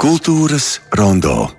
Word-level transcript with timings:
Kultūras 0.00 0.80
rondo. 0.96 1.50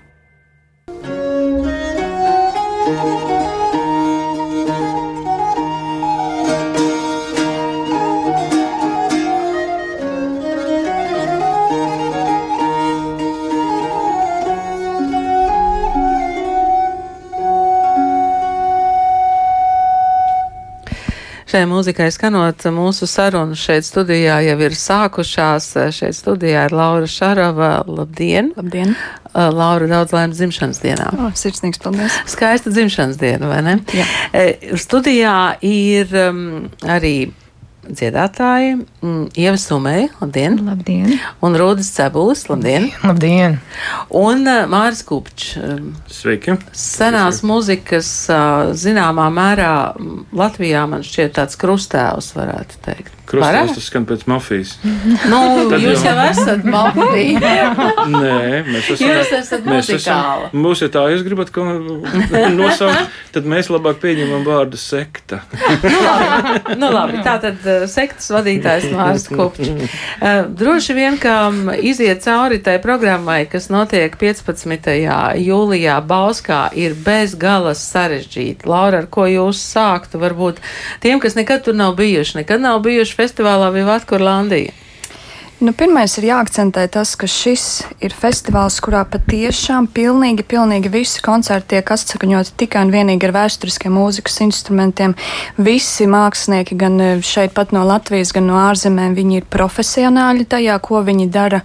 Mūzikai 21.81 22.11
skanot, 22.13 22.61
mūsu 22.75 23.07
sarunas 23.09 23.61
šeit 23.61 23.87
studijā 23.87 24.37
jau 24.45 24.57
ir 24.61 24.75
sākušās. 24.77 25.71
Šeit 25.97 26.17
studijā 26.17 26.67
ir 26.69 26.75
Laura 26.77 27.09
Šarava. 27.09 27.71
Labdien! 27.89 28.51
Labdien! 28.57 28.93
Uh, 29.31 29.47
Laura, 29.49 29.87
daudz 29.89 30.13
laimes 30.13 30.37
dzimšanas 30.37 30.81
dienā. 30.83 31.09
O, 31.17 31.31
sirsnīgs 31.37 31.81
paldies! 31.81 32.19
Skaista 32.29 32.73
dzimšanas 32.73 33.17
diena, 33.17 33.49
vai 33.49 33.61
ne? 33.65 33.77
Jā. 33.97 34.05
E, 34.35 34.75
Studijā 34.77 35.35
ir 35.65 36.11
um, 36.27 36.43
arī 36.85 37.15
dziedātāji 37.87 38.75
mm, 39.01 39.23
Ieva 39.41 39.57
Sumei, 39.57 40.07
labdien! 40.21 40.57
Labdien! 40.67 41.15
Un 41.43 41.55
Rūdas 41.57 41.89
Cebulis, 41.95 42.43
labdien! 42.51 42.89
Labdien! 43.03 43.57
Un 44.09 44.45
uh, 44.45 44.65
Māris 44.71 45.01
Kupčs. 45.07 45.55
um, 45.61 45.93
Sveiki! 46.11 46.57
Senās 46.77 47.41
mūzikas 47.47 48.11
uh, 48.31 48.73
zināmā 48.77 49.29
mērā 49.33 49.71
mm, 49.97 50.27
Latvijā 50.37 50.85
man 50.91 51.01
šķiet 51.07 51.33
tāds 51.39 51.57
krustēvs, 51.61 52.33
varētu 52.37 52.83
teikt. 52.85 53.17
Varētu? 53.31 53.77
tas 53.77 53.85
skan 53.87 54.03
pēc 54.03 54.25
mafijas. 54.27 54.73
Nu, 55.31 55.37
Tad 55.71 55.77
jūs 55.79 56.01
jau 56.03 56.11
jau- 56.17 56.23
esat 56.33 56.65
mafija. 56.67 57.69
Nē, 58.11 58.57
mēs 58.67 58.89
esam. 58.91 59.07
Jūs 59.07 59.29
esat 59.37 59.61
mēs 59.63 59.87
muzikāla. 59.87 60.49
esam- 60.49 60.59
Mums 60.65 60.81
ir 60.83 60.91
tā, 60.91 61.05
jūs 61.13 61.23
gribat 61.23 61.53
ko 61.55 61.63
nosaukt, 62.59 63.15
tad 63.31 63.47
mēs 63.47 63.71
labāk 63.71 64.01
pieņemam 64.03 64.43
vārdu 64.49 64.75
sekta. 64.81 65.39
nu, 66.75 66.89
labi, 66.91 67.21
tā 67.23 67.37
tad 67.45 67.63
uh, 67.63 67.70
sektas 67.91 68.29
vadītājs 68.33 68.89
Mārs 68.95 69.27
Kupčs. 69.31 69.71
Uh, 69.71 70.45
droši 70.57 70.95
vien, 70.97 71.17
ka 71.21 71.37
um, 71.49 71.71
iziet 71.75 72.23
cauri 72.25 72.61
tai 72.63 72.77
programmai, 72.83 73.43
kas 73.51 73.69
notiek 73.73 74.17
15. 74.19 74.91
jūlijā 75.41 75.97
Bauskā, 76.07 76.63
ir 76.77 76.97
bez 76.97 77.37
galas 77.39 77.83
sarežģīti. 77.91 78.67
Laura, 78.69 79.03
ar 79.03 79.09
ko 79.11 79.27
jūs 79.29 79.61
sāktu? 79.71 80.21
Varbūt 80.21 80.61
tiem, 81.03 81.21
kas 81.23 81.37
nekad 81.39 81.65
tur 81.65 81.77
nav 81.77 81.97
bijuši, 81.99 82.41
nekad 82.43 82.63
nav 82.63 82.83
bijuši 82.85 83.17
festivālā 83.17 83.71
Vivatkurlandija. 83.75 84.80
Nu, 85.61 85.75
pirmais 85.77 86.15
ir 86.17 86.25
jāakcentē 86.25 86.87
tas, 86.89 87.11
ka 87.13 87.27
šis 87.29 87.83
ir 88.01 88.15
festivāls, 88.17 88.79
kurā 88.81 89.03
patiešām 89.05 89.85
pilnīgi, 89.93 90.41
pilnīgi 90.49 90.89
visi 90.89 91.19
koncerti 91.21 91.75
tiek 91.75 91.91
atsakaņoti 91.93 92.55
tikai 92.57 92.81
un 92.87 92.89
vienīgi 92.89 93.27
ar 93.27 93.33
vēsturiskiem 93.35 93.93
mūzikas 93.93 94.39
instrumentiem. 94.41 95.13
Visi 95.61 96.07
mākslinieki, 96.09 96.77
gan 96.81 96.97
eh, 96.97 97.21
šeit 97.21 97.53
pat 97.53 97.75
no 97.77 97.83
Latvijas, 97.85 98.31
gan 98.33 98.49
no 98.49 98.55
ārzemēm, 98.57 99.13
viņi 99.13 99.37
ir 99.37 99.45
profesionāļi 99.53 100.47
tajā, 100.49 100.79
ko 100.81 101.03
viņi 101.05 101.27
dara. 101.29 101.61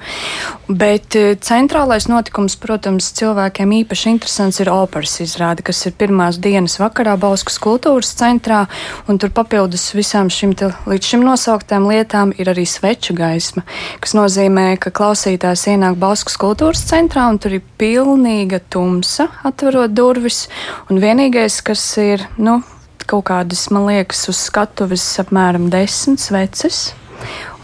Bet 0.69 1.17
eh, 1.17 1.33
centrālais 1.41 2.05
notikums, 2.13 2.59
protams, 2.61 3.09
cilvēkiem 3.17 3.73
īpaši 3.79 4.13
interesants 4.13 4.61
ir 4.61 4.75
operas 4.75 5.17
izrāde, 5.25 5.65
kas 5.65 5.81
ir 5.89 5.97
pirmās 5.97 6.37
dienas 6.37 6.77
vakarā 6.83 7.17
Bauskas 7.17 7.57
kultūras 7.65 8.13
centrā, 8.21 8.67
un 9.09 9.17
tur 9.17 9.33
papildus 9.33 9.89
visām 9.97 10.29
šim 10.29 10.53
līdz 10.53 11.15
šim 11.15 11.25
nosauktām 11.25 11.89
lietām 11.89 12.37
ir 12.37 12.53
arī 12.53 12.69
sveču 12.69 13.17
gaisma 13.17 13.65
kas 14.03 14.15
nozīmē, 14.17 14.69
ka 14.83 14.93
klausītājs 14.95 15.67
ienāk 15.73 15.99
Bauskas 16.01 16.39
kultūras 16.41 16.85
centrā 16.89 17.29
un 17.31 17.41
tur 17.43 17.57
ir 17.59 17.65
pilnīga 17.81 18.61
tumsa, 18.73 19.29
atverot 19.47 19.95
durvis. 19.97 20.47
Un 20.91 21.01
vienīgais, 21.03 21.61
kas 21.67 21.85
ir, 22.03 22.27
nu, 22.39 22.61
kaut 23.07 23.27
kādas, 23.31 23.69
man 23.75 23.89
liekas, 23.89 24.27
uz 24.33 24.41
skatuves 24.49 25.05
apmēram 25.23 25.71
desmit 25.73 26.23
sveces. 26.23 26.89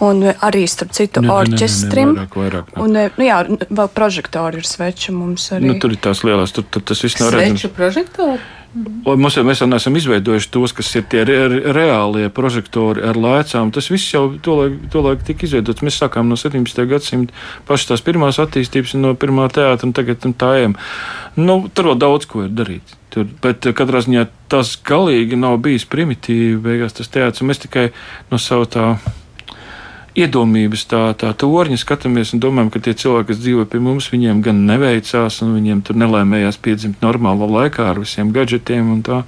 Un 0.03 0.25
arī, 0.43 0.65
starp 0.67 0.95
citu, 0.97 1.21
Ne, 1.21 1.29
ne, 1.29 1.35
ne, 1.35 1.35
ne, 1.35 1.55
orķestrim. 1.55 2.15
vairāk, 2.17 2.37
vairāk, 2.41 2.71
nav. 2.75 2.85
Un, 2.87 2.97
nu, 3.19 3.27
jā, 3.27 3.43
vēl 3.69 3.91
prožektori 3.95 4.59
ir 4.59 4.67
sveči 4.67 5.13
mums 5.15 5.45
arī. 5.55 5.69
Nu, 5.69 5.77
tur 5.83 5.95
ir 5.95 6.01
tās 6.03 6.25
lielās, 6.27 6.55
tur, 6.57 6.65
tur 6.65 6.83
tas 6.83 7.03
viss 7.05 7.21
nav 7.21 7.31
redzams. 7.37 7.61
Sveču 7.61 7.75
prožektoru? 7.77 8.41
Un 8.73 9.21
Mums 9.21 9.37
jau 9.37 9.43
mēs 9.45 9.61
vēl 9.61 9.69
neesam 9.69 9.97
izveidojuši 9.99 10.49
tos, 10.55 10.73
kas 10.73 10.89
ir 10.97 11.05
tie 11.13 11.27
re, 11.29 11.37
re, 11.53 11.59
reālie 11.77 12.31
prožektori 12.33 13.03
ar 13.05 13.19
lēcām. 13.21 13.73
Tas 13.75 13.91
viss 13.93 14.15
jau 14.15 14.25
tolaik, 14.41 14.79
tolaik 14.95 15.27
tika 15.29 15.45
izveidots. 15.45 15.85
Mēs 15.85 16.01
sākām 16.01 16.31
no 16.31 16.39
17. 16.41 16.87
gadsimta 16.89 17.37
pašas 17.69 17.91
tās 17.91 18.05
pirmās 18.07 18.41
attīstības, 18.41 18.97
no 18.97 19.13
pirmā 19.13 19.51
teātra 19.53 19.89
un 19.89 19.93
tagad 19.97 20.25
un 20.29 20.33
tā 20.41 20.55
ejam. 20.63 20.79
Nu, 21.37 21.59
tur 21.69 21.93
vēl 21.93 22.01
daudz 22.01 22.29
ko 22.31 22.47
ir 22.47 22.57
darīt. 22.57 22.97
Tur, 23.13 23.29
bet 23.45 23.69
eh, 23.69 23.77
katrā 23.77 24.01
ziņā 24.07 24.25
tas 24.53 24.73
galīgi 24.89 25.37
nav 25.37 25.59
bijis 25.65 25.85
primitīvi. 25.93 26.57
Beigās 26.65 26.97
tas 26.97 27.13
teātris, 27.13 27.45
mēs 27.45 27.61
tikai 27.67 27.91
no 28.33 28.41
savu 28.41 28.71
tā 28.73 28.95
iedomības 30.19 30.85
tā, 30.91 31.01
tā 31.19 31.31
torņa 31.39 31.79
skatāmies 31.81 32.35
un 32.37 32.43
domājam, 32.43 32.71
ka 32.75 32.83
tie 32.85 32.93
cilvēki, 32.99 33.31
kas 33.31 33.41
dzīvo 33.41 33.65
pie 33.73 33.81
mums, 33.81 34.11
viņiem 34.13 34.43
gan 34.45 34.61
neveicās, 34.69 35.41
un 35.45 35.55
viņiem 35.57 35.81
tur 35.87 35.97
nelēmējās 36.03 36.59
piedzimt 36.63 37.01
normālā 37.05 37.49
laikā 37.49 37.89
ar 37.93 38.01
visiem 38.03 38.33
gadgetiem 38.35 38.93
un 38.93 39.03
tā. 39.07 39.23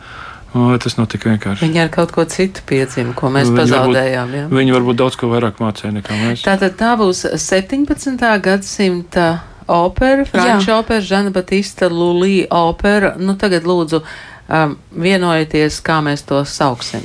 O, 0.55 0.69
tas 0.78 0.95
nav 0.95 1.09
tik 1.11 1.25
vienkārši. 1.27 1.67
Viņi 1.67 1.81
ar 1.83 1.89
kaut 1.91 2.12
ko 2.15 2.22
citu 2.31 2.62
piedzima, 2.69 3.11
ko 3.19 3.27
mēs 3.27 3.49
Viņi 3.49 3.56
varbūt- 3.56 3.72
pazaudējām. 3.75 4.34
Ja? 4.39 4.45
Viņi 4.53 4.75
varbūt 4.77 5.00
daudz 5.00 5.17
ko 5.19 5.27
vairāk 5.33 5.59
mācīja 5.59 5.91
nekā 5.97 6.19
mēs. 6.21 6.45
Tātad 6.47 6.77
tā 6.78 6.93
būs 7.01 7.25
17. 7.43 8.39
gadsimta 8.45 9.41
opera, 9.66 10.22
franču 10.28 10.77
opera, 10.77 11.01
Žana 11.01 11.33
Batista 11.34 11.89
Lulī 11.91 12.47
opera. 12.55 13.16
Nu, 13.19 13.34
tagad 13.34 13.66
lūdzu 13.66 14.03
um, 14.05 14.77
vienojieties, 14.95 15.81
kā 15.83 15.99
mēs 16.06 16.22
to 16.28 16.45
sauksim. 16.47 17.03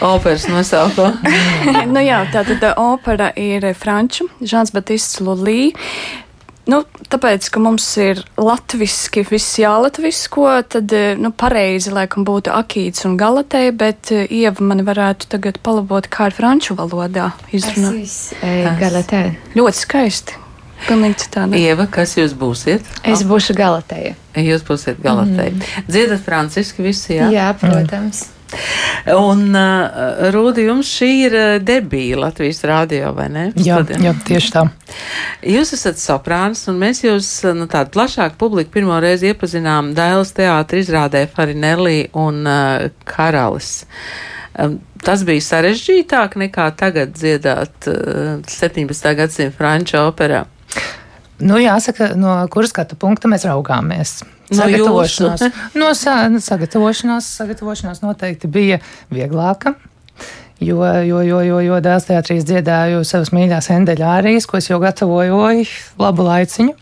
Operas 0.00 0.46
nosaukumu. 0.48 1.12
nu, 1.94 2.00
jā, 2.04 2.22
tā 2.32 2.44
tad 2.48 2.64
opera 2.80 3.30
ir 3.36 3.70
franču, 3.76 4.30
Žants 4.40 4.74
Batists 4.74 5.20
Lulī. 5.24 5.72
Nu, 6.70 6.82
tāpēc, 7.10 7.48
ka 7.50 7.60
mums 7.62 7.86
ir 7.98 8.20
latviešu, 8.38 9.24
viss 9.32 9.58
jālatvisko, 9.58 10.44
tad 10.70 10.92
eh, 10.94 11.16
nu, 11.18 11.32
pareizi 11.34 11.90
laikam 11.94 12.26
būtu 12.28 12.52
akīts 12.54 13.06
un 13.08 13.16
galatē, 13.18 13.64
bet 13.74 14.12
eh, 14.14 14.28
Ieva 14.30 14.62
man 14.68 14.84
varētu 14.86 15.32
tagad 15.32 15.58
palabot, 15.64 16.06
kā 16.06 16.28
ir 16.30 16.36
franču 16.36 16.76
valodā 16.78 17.32
izrunā. 17.56 17.96
Galatē. 18.78 19.24
Ļoti 19.58 19.82
skaisti. 19.82 20.38
Pilnīgi 20.86 21.26
citādi. 21.26 21.60
Ieva, 21.60 21.84
kas 21.92 22.14
jūs 22.16 22.32
būsiet? 22.38 22.86
Es 23.04 23.24
būšu 23.28 23.56
Galatēja. 23.58 24.14
Jūs 24.40 24.62
būsiet 24.64 25.00
galatē. 25.02 25.50
Mm. 25.50 25.86
Dziedat 25.90 26.22
franciski 26.24 26.86
visi, 26.86 27.18
jā? 27.18 27.28
Jā, 27.34 27.48
protams. 27.58 28.28
Un, 29.14 29.44
uh, 29.54 30.30
Rūdi, 30.34 30.64
jums 30.66 30.90
šī 30.90 31.10
ir 31.26 31.36
uh, 31.36 31.52
debija 31.62 32.18
Latvijas 32.20 32.62
rādio, 32.66 33.12
vai 33.16 33.28
ne? 33.32 33.44
Jā, 33.54 33.78
Studijā. 33.80 34.00
jā, 34.08 34.14
tieši 34.26 34.52
tā. 34.54 34.64
Jūs 35.46 35.74
esat 35.76 36.00
soprāns, 36.02 36.64
un 36.70 36.80
mēs 36.82 37.04
jūs, 37.04 37.30
uh, 37.46 37.54
nu, 37.56 37.68
tādu 37.70 37.94
plašāku 37.96 38.38
publiku 38.40 38.74
pirmo 38.78 38.98
reizi 39.02 39.30
iepazinām 39.30 39.92
Dailas 39.96 40.34
teātra 40.36 40.82
izrādē 40.82 41.24
Farinelli 41.30 42.10
un 42.18 42.42
uh, 42.44 42.88
Karalis. 43.08 43.84
Um, 44.58 44.80
tas 45.04 45.22
bija 45.24 45.46
sarežģītāk 45.46 46.34
nekā 46.42 46.66
tagad 46.78 47.14
dziedāt 47.16 47.90
uh, 47.90 48.40
17. 48.50 49.14
gadsimta 49.16 49.56
franču 49.56 50.02
operā. 50.02 50.44
Nu, 51.40 51.56
jāsaka, 51.56 52.12
no 52.20 52.34
kuras 52.52 52.74
skatu 52.74 52.98
punkta 53.00 53.30
mēs 53.30 53.46
raugāmies. 53.48 54.18
Sagatavošanās, 54.50 55.44
no 55.78 55.92
sa 55.94 56.16
sagatavošanās, 56.42 57.28
sagatavošanās 57.38 58.02
noteikti 58.02 58.50
bija 58.50 58.80
vieglāka. 59.12 59.76
Jo, 60.60 60.84
jo, 61.06 61.22
jo, 61.24 61.38
jo, 61.40 61.60
jo 61.64 61.78
dēls 61.80 62.04
teātrīs 62.10 62.44
dziedāju 62.44 63.00
savas 63.08 63.30
mīļās 63.32 63.70
endeļa 63.72 64.10
ārijas, 64.18 64.44
ko 64.50 64.58
es 64.58 64.68
jau 64.68 64.76
gatavoju 64.82 65.38
labu 66.02 66.26
laiciņu. 66.26 66.74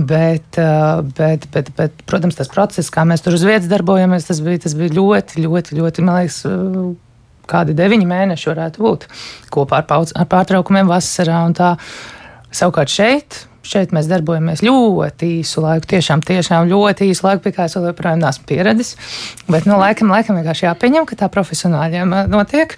Bet, 0.00 0.56
uh, 0.62 1.00
bet, 1.18 1.48
bet, 1.52 1.72
bet, 1.76 2.04
protams, 2.08 2.38
tas 2.38 2.48
process, 2.48 2.92
kā 2.94 3.02
mēs 3.04 3.24
tur 3.24 3.34
uz 3.36 3.42
vietas 3.44 3.68
darbojamies, 3.68 4.28
tas 4.28 4.38
bija, 4.44 4.62
tas 4.62 4.76
bija 4.78 4.94
ļoti, 4.96 5.42
ļoti, 5.44 5.76
ļoti, 5.76 6.04
man 6.06 6.20
liekas, 6.22 6.38
uh, 6.48 6.92
kādi 7.50 7.74
deviņi 7.76 8.06
mēneši 8.08 8.50
varētu 8.52 8.84
būt 8.84 9.06
kopā 9.52 9.82
ar, 9.82 9.88
pauc, 9.90 10.14
ar 10.14 10.30
pārtraukumiem 10.30 10.88
vasarā 10.90 11.42
un 11.48 11.56
tā. 11.58 11.74
Savukārt 12.54 12.90
šeit, 12.90 13.44
šeit 13.70 13.94
mēs 13.94 14.08
darbojamies 14.10 14.64
ļoti 14.66 15.30
īsu 15.40 15.62
laiku, 15.64 15.88
tiešām, 15.92 16.24
tiešām 16.26 16.68
ļoti 16.70 17.10
īsu 17.10 17.26
laiku, 17.26 17.44
pie 17.46 17.54
kā 17.56 17.68
es 17.68 17.76
joprojām 17.78 18.20
neesmu 18.22 18.48
pieradis. 18.48 18.96
Bet, 19.50 19.68
nu, 19.68 19.78
laikam, 19.80 20.10
laikam 20.12 20.38
vienkārši 20.40 20.66
jāpieņem, 20.66 21.06
ka 21.08 21.18
tā 21.22 21.30
profesionāļiem 21.32 22.16
uh, 22.16 22.26
notiek. 22.30 22.76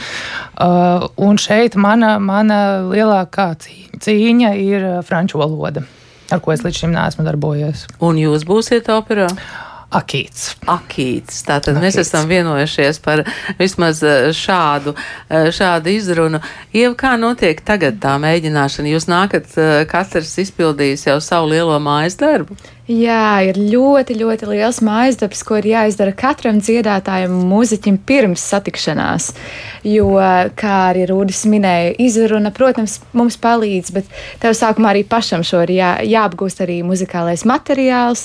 Uh, 0.53 1.09
un 1.17 1.41
šeit 1.41 1.79
mana, 1.81 2.15
mana 2.23 2.61
lielākā 2.89 3.53
cīņa, 3.63 4.55
ir 4.61 4.89
uh, 4.89 5.03
franču 5.07 5.41
valoda, 5.43 5.87
ar 6.33 6.45
ko 6.45 6.55
es 6.55 6.65
līdz 6.67 6.85
šim 6.85 6.97
neesmu 6.97 7.27
darbojies. 7.29 7.87
Un 8.05 8.21
jūs 8.21 8.47
būsiet 8.49 8.93
operā? 8.93 9.31
Akīts. 9.93 10.53
Akīts. 10.71 11.43
Tātad 11.47 11.79
mēs 11.81 11.97
Akīts. 11.97 12.09
esam 12.09 12.29
vienojušies 12.31 13.01
par 13.05 13.25
vismaz 13.59 14.03
eh, 14.03 14.29
šādu, 14.37 14.95
eh, 15.29 15.51
šādu 15.55 15.93
izrunu. 15.93 16.43
Iev, 16.75 16.97
kā 17.01 17.15
notiek 17.21 17.61
tagad 17.65 18.01
tā 18.03 18.17
mēģināšana? 18.23 18.93
Jūs 18.95 19.09
nākat, 19.11 19.51
eh, 19.57 19.85
katrs 19.91 20.35
izpildījis 20.45 21.09
jau 21.11 21.19
savu 21.21 21.53
lielo 21.55 21.79
mājas 21.83 22.19
darbu. 22.21 22.57
Jā, 22.91 23.39
ir 23.47 23.61
ļoti, 23.63 24.17
ļoti 24.19 24.47
liels 24.51 24.81
mājas 24.83 25.15
darbs, 25.21 25.45
ko 25.47 25.55
ir 25.61 25.69
jāizdara 25.71 26.11
katram 26.19 26.57
dziedātājam, 26.59 27.31
mūziķim 27.47 28.01
pirms 28.03 28.43
satikšanās. 28.43 29.29
Jo, 29.87 30.09
kā 30.59 30.73
arī 30.89 31.05
Rūdis 31.07 31.45
minēja, 31.47 31.93
izruna, 32.03 32.51
protams, 32.51 32.97
mums 33.15 33.37
palīdz, 33.39 33.93
bet 33.95 34.11
tev 34.43 34.57
sākumā 34.59 34.91
arī 34.91 35.05
pašam 35.07 35.45
šo 35.47 35.61
ir 35.63 35.77
jā, 35.77 35.91
jāapgūst 36.11 36.65
arī 36.65 36.81
muzikālais 36.83 37.45
materiāls. 37.47 38.25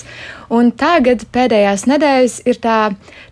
Un 0.50 0.71
tagad 0.74 1.27
pēdējās 1.38 1.86
nedēļas 1.92 2.39
ir 2.50 2.57
tā, 2.63 2.80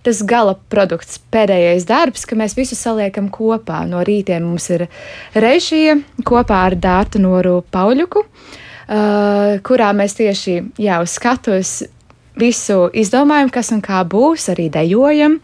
tas 0.06 0.22
gala 0.30 0.54
produkts, 0.69 1.18
pēdējais 1.33 1.88
darbs, 1.89 2.27
ka 2.30 2.38
mēs 2.38 2.54
visu 2.54 2.77
saliekam 2.77 3.31
kopā. 3.33 3.81
No 3.89 4.06
rītiem 4.06 4.45
mums 4.45 4.69
ir 4.77 4.86
režija 5.33 5.98
kopā 6.22 6.68
ar 6.68 6.77
Dārtu 6.77 7.24
Noru 7.24 7.63
Pauļuku 7.74 8.22
uh, 8.22 8.54
kurā 8.85 9.89
mēs 9.97 10.13
tieši 10.19 10.59
jā, 10.77 10.99
uz 11.01 11.17
skatuves 11.17 11.79
visu 12.35 12.89
izdomājam, 12.93 13.49
kas 13.53 13.71
un 13.71 13.81
kā 13.83 14.03
būs, 14.07 14.49
arī 14.53 14.69
dejojam. 14.73 15.39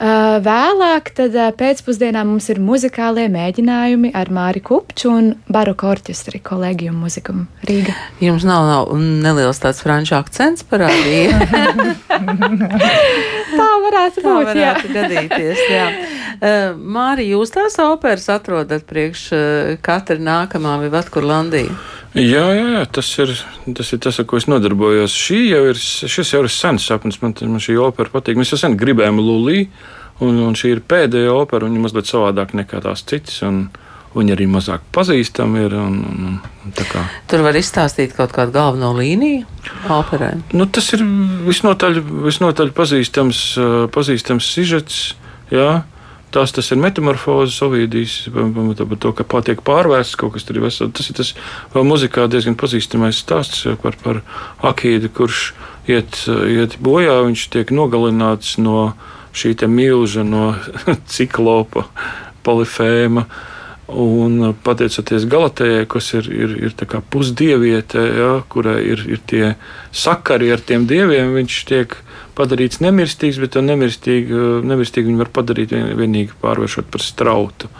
Uh, 0.00 0.38
vēlāk, 0.40 1.10
tad 1.12 1.34
uh, 1.36 1.50
pēcpusdienā 1.52 2.22
mums 2.24 2.46
ir 2.48 2.56
muzikālie 2.62 3.26
mēģinājumi 3.28 4.14
ar 4.16 4.30
Māri 4.32 4.62
Kupču 4.64 5.10
un 5.12 5.26
Baroku 5.50 5.90
orķestri 5.90 6.40
kolēģiju 6.40 6.94
mūziku 6.96 7.34
Rīga. 7.68 7.92
Jums 8.24 8.46
nav, 8.48 8.64
nav 8.70 8.94
neliels 8.96 9.60
tāds 9.60 9.82
franču 9.84 10.16
akcents 10.16 10.64
parādīja. 10.70 11.36
Tā 13.58 13.68
varētu 13.84 14.24
Tā 14.24 14.24
būt, 14.24 14.54
jā. 14.54 14.72
varētu 14.72 14.94
gadīties. 14.94 15.60
Jā. 15.68 15.86
Uh, 16.40 16.72
Māri, 16.72 17.26
jūs 17.34 17.52
tās 17.52 17.74
operas 17.84 18.24
atrodat 18.32 18.86
priekš 18.88 19.24
uh, 19.36 19.72
katra 19.84 20.16
nākamā 20.16 20.78
Vivatkurlandija? 20.86 21.74
Jā, 22.16 22.46
jā, 22.56 22.62
jā, 22.74 22.84
tas 22.90 23.10
ir 23.22 23.34
tas, 23.76 23.92
ir 23.92 24.00
tas 24.02 24.18
ar 24.18 24.26
ko 24.26 24.40
es 24.40 24.48
nodarbojos. 24.50 25.12
Šī 25.14 25.42
jau 25.50 25.60
ir, 25.70 25.78
šis 25.78 26.32
jau 26.32 26.40
ir 26.42 26.50
sens 26.50 26.88
sapnis. 26.88 27.20
Man, 27.22 27.36
man 27.44 27.62
šī 27.62 27.76
opera 27.84 28.10
patīk. 28.10 28.40
Mēs 28.40 28.54
jau 28.54 28.58
sen 28.58 28.74
gribējām 28.80 29.20
Lulī, 29.22 29.66
un, 30.24 30.40
un 30.48 30.56
šī 30.58 30.72
ir 30.74 30.82
pēdējā 30.90 31.36
opera. 31.36 31.68
Viņa 31.68 31.84
mazliet 31.84 32.10
savādāk 32.10 32.56
nekā 32.58 32.82
tās 32.88 33.04
citas. 33.06 33.38
Un, 33.46 33.68
Viņi 34.10 34.32
arī 34.34 34.48
mazāk 34.50 34.82
pazīstami 34.90 35.60
ir. 35.68 35.74
Un, 35.78 35.98
un, 36.02 36.38
un. 36.66 37.04
Tur 37.30 37.44
var 37.46 37.54
izstāstīt 37.54 38.16
kaut 38.16 38.32
kādu 38.34 38.50
galveno 38.56 38.90
līniju 38.96 39.44
operai. 39.94 40.32
nu, 40.50 40.66
tas 40.66 40.88
ir 40.96 41.04
visnotaļ, 41.46 42.00
visnotaļ 42.26 42.72
pazīstams, 42.74 43.44
uh, 43.54 43.84
pazīstams 43.94 44.50
sižets. 44.50 44.98
Jā. 45.54 45.84
Tas, 46.30 46.52
tas 46.54 46.68
ir 46.70 46.78
metamorfozes, 46.78 47.56
ovīdijas, 47.66 48.16
par 48.30 48.98
to, 49.02 49.10
ka 49.18 49.26
patiek 49.26 49.62
pārvērsts 49.66 50.18
kaut 50.20 50.36
kas 50.36 50.46
tur 50.46 50.60
ir 50.60 50.66
vesels. 50.68 50.92
Tas 50.94 51.10
ir 51.10 51.16
tas 51.18 51.32
muzikā 51.74 52.28
diezgan 52.30 52.54
pazīstamais 52.58 53.18
stāsts 53.18 53.66
par, 53.82 53.98
par 54.04 54.20
akīdu, 54.70 55.10
kurš 55.16 55.48
iet, 55.90 56.22
iet 56.46 56.76
bojā. 56.78 57.18
Viņš 57.26 57.46
tiek 57.56 57.72
nogalināts 57.74 58.60
no 58.62 58.92
šī 59.34 59.56
milža, 59.66 60.22
no 60.22 60.52
ciklopa, 61.14 61.88
polifēma. 62.46 63.26
Un 63.90 64.52
pateicoties 64.62 65.24
Galatējai, 65.26 65.86
kas 65.90 66.12
ir, 66.14 66.28
ir, 66.30 66.52
ir 66.68 66.74
pusdieviete, 67.10 68.04
ja, 68.20 68.28
kurai 68.46 68.84
ir, 68.86 69.02
ir 69.02 69.18
tie 69.26 69.56
sakari 69.90 70.52
ar 70.54 70.62
tiem 70.62 70.86
dieviem, 70.86 71.34
viņš 71.34 71.56
tiek 71.66 71.96
padarīts 72.40 72.80
nemirstīgs, 72.82 73.38
bet 73.42 73.54
to 73.54 73.62
nemirstīgi, 73.64 74.42
nemirstīgi 74.66 75.12
viņu 75.12 75.22
var 75.22 75.32
padarīt 75.36 75.76
vien, 75.76 75.92
vienīgi 76.00 76.36
pārvēršot 76.42 76.90
par 76.92 77.04
strautu. 77.04 77.70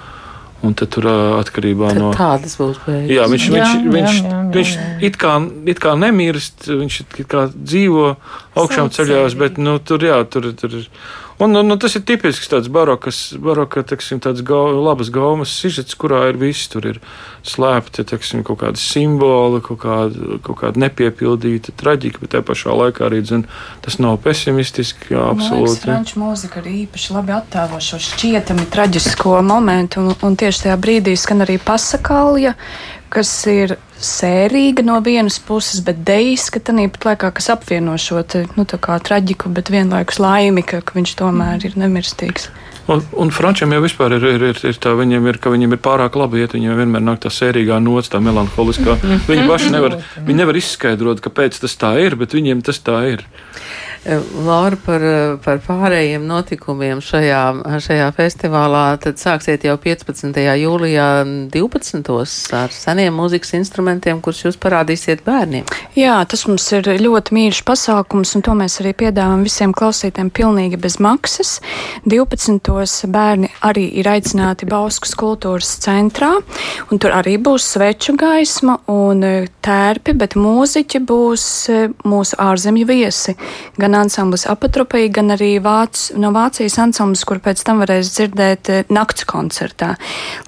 Un 0.60 0.74
tad 0.76 0.90
tur 0.92 1.06
atkarībā 1.08 1.94
Tad 1.94 1.98
no. 2.02 2.10
tādas 2.12 2.58
būs 2.60 2.82
beigas. 2.84 3.08
Jā, 3.08 3.24
viņš, 3.32 3.44
Jā, 3.48 3.52
viņš, 3.54 3.70
jā, 3.70 3.92
viņš, 3.94 4.18
jā, 4.18 4.28
jā, 4.28 4.40
viņš 4.52 4.72
jā. 4.74 4.88
it 5.08 5.16
kā, 5.16 5.32
it 5.72 5.80
kā 5.80 5.94
nemirst, 5.96 6.66
viņš 6.68 6.98
it 7.00 7.16
kā 7.32 7.46
dzīvo 7.54 8.10
augšām 8.60 8.92
ceļās, 8.92 9.38
bet 9.40 9.56
nu, 9.56 9.78
tur, 9.80 10.04
jā, 10.04 10.20
tur, 10.28 10.50
tur 10.60 10.82
ir. 10.82 10.90
Un, 11.40 11.56
un, 11.56 11.72
un 11.72 11.78
tas 11.80 11.94
ir 11.96 12.02
tipisks 12.04 12.50
tāds 12.52 12.68
barokas, 12.68 13.18
baroka, 13.40 13.80
teksim, 13.80 14.18
tāds 14.20 14.42
gau, 14.44 14.74
labas 14.84 15.08
gaumas 15.08 15.54
sižets, 15.56 15.96
kurā 15.96 16.26
ir 16.28 16.36
viss. 16.36 16.68
Tur 16.68 16.84
ir 16.90 16.98
slēpti, 17.48 18.04
teksim, 18.04 18.42
kaut 18.44 18.60
kādi 18.60 18.80
simboli, 18.82 19.62
kaut 19.64 19.80
kāda, 19.80 20.36
kaut 20.44 20.58
kāda 20.60 20.82
nepiepildīta 20.84 21.72
traģika, 21.80 22.20
bet 22.20 22.34
tajā 22.34 22.44
pašā 22.50 22.76
laikā 22.82 23.06
arī, 23.08 23.22
zin, 23.24 23.46
tas 23.80 23.96
nav 24.02 24.18
pesimistiski, 24.20 25.14
jā, 25.14 25.24
liekas, 25.30 25.48
absolūti. 25.48 25.82
franču 25.86 26.20
mūzika 26.20 26.60
arī 26.60 26.76
īpaši 26.84 27.16
labi 27.16 27.36
attēlo 27.38 27.80
šo 27.88 28.02
šķietami 28.10 28.68
traģisko 28.76 29.40
momentu, 29.40 30.04
un, 30.04 30.12
un 30.12 30.36
tieši 30.44 30.66
tajā 30.66 30.76
brīdī 30.84 31.16
skan 31.16 31.46
arī 31.46 31.56
pasakalja, 31.64 32.52
kas 33.12 33.30
ir 33.50 33.76
sērīga 34.00 34.84
no 34.86 34.96
vienas 35.04 35.38
puses, 35.42 35.82
bet 35.84 36.00
dejiska 36.06 36.62
tanī 36.64 36.86
pat 36.92 37.10
laikā, 37.10 37.32
kas 37.36 37.50
apvieno 37.52 37.96
šo 38.00 38.22
te, 38.22 38.46
nu, 38.56 38.64
traģiku, 38.64 39.52
bet 39.56 39.72
vienlaikus 39.72 40.20
laimi, 40.22 40.64
ka, 40.66 40.80
ka 40.84 40.96
viņš 40.96 41.16
tomēr 41.20 41.68
ir 41.68 41.76
nemirstīgs. 41.80 42.48
Un, 42.90 43.02
un 43.22 43.30
frančiem 43.30 43.70
jau 43.70 43.82
vispār 43.84 44.16
ir, 44.16 44.24
ir, 44.34 44.44
ir, 44.50 44.60
ir 44.66 44.78
tā, 44.82 44.96
viņiem 44.98 45.28
ir, 45.30 45.38
ka 45.42 45.52
viņiem 45.52 45.76
ir 45.76 45.82
pārāk 45.84 46.16
labi 46.18 46.42
iet, 46.42 46.56
viņiem 46.56 46.80
vienmēr 46.80 47.04
nāk 47.06 47.20
tā 47.22 47.30
sērīgā 47.30 47.78
nots, 47.84 48.10
tā 48.10 48.18
melanholiskā. 48.24 48.96
Viņi 49.30 49.46
paši 49.46 49.70
nevar, 49.70 50.00
viņi 50.26 50.40
nevar 50.42 50.58
izskaidrot, 50.58 51.22
kāpēc 51.22 51.60
tas 51.62 51.76
tā 51.78 51.94
ir, 52.02 52.18
bet 52.18 52.34
viņiem 52.34 52.64
tas 52.66 52.82
tā 52.82 52.98
ir. 53.12 53.24
Laura, 54.00 54.78
par, 54.80 55.02
par 55.44 55.58
pārējiem 55.60 56.22
notikumiem 56.24 57.02
šajā, 57.04 57.40
šajā 57.84 58.06
festivālā. 58.16 58.84
Tad 59.02 59.20
sāksiet 59.20 59.66
jau 59.68 59.74
15. 59.76 60.40
jūlijā 60.56 61.08
12. 61.52 62.14
ar 62.56 62.72
seniem 62.72 63.18
mūzikas 63.20 63.52
instrumentiem, 63.58 64.22
kurus 64.24 64.40
jūs 64.46 64.56
parādīsiet 64.60 65.20
bērniem. 65.26 65.68
Jā, 65.98 66.16
tas 66.24 66.46
mums 66.48 66.64
ir 66.72 66.88
ļoti 67.02 67.36
mīļš 67.36 67.60
pasākums, 67.68 68.32
un 68.38 68.46
to 68.46 68.56
mēs 68.56 68.78
arī 68.80 68.94
piedāvājam 69.04 69.44
visiem 69.44 69.76
klausītājiem 69.76 70.32
pilnīgi 70.32 70.80
bez 70.80 70.96
maksas. 70.96 71.58
12. 72.08 72.79
Bērni 73.10 73.50
arī 73.66 73.86
ir 74.00 74.08
aicināti 74.08 74.68
Bauskas 74.68 75.12
kultūras 75.18 75.74
centrā, 75.82 76.30
un 76.90 77.00
tur 77.00 77.12
arī 77.14 77.36
būs 77.42 77.66
sveču 77.74 78.14
gaisma 78.18 78.78
un 78.90 79.24
e, 79.26 79.32
tērpi, 79.64 80.14
bet 80.18 80.36
mūziķi 80.40 81.00
būs 81.06 81.44
e, 81.68 81.80
mūsu 82.08 82.38
ārzemju 82.40 82.88
viesi. 82.88 83.36
Gan 83.80 83.98
ansamblis 83.98 84.46
apatropija, 84.50 85.10
gan 85.20 85.34
arī 85.36 85.52
Vāc, 85.62 86.08
no 86.16 86.32
Vācijas 86.34 86.78
ansamblis, 86.82 87.24
kur 87.28 87.42
pēc 87.44 87.62
tam 87.66 87.82
varēs 87.84 88.14
dzirdēt 88.16 88.72
e, 88.72 88.80
nakts 88.88 89.28
koncertā. 89.28 89.94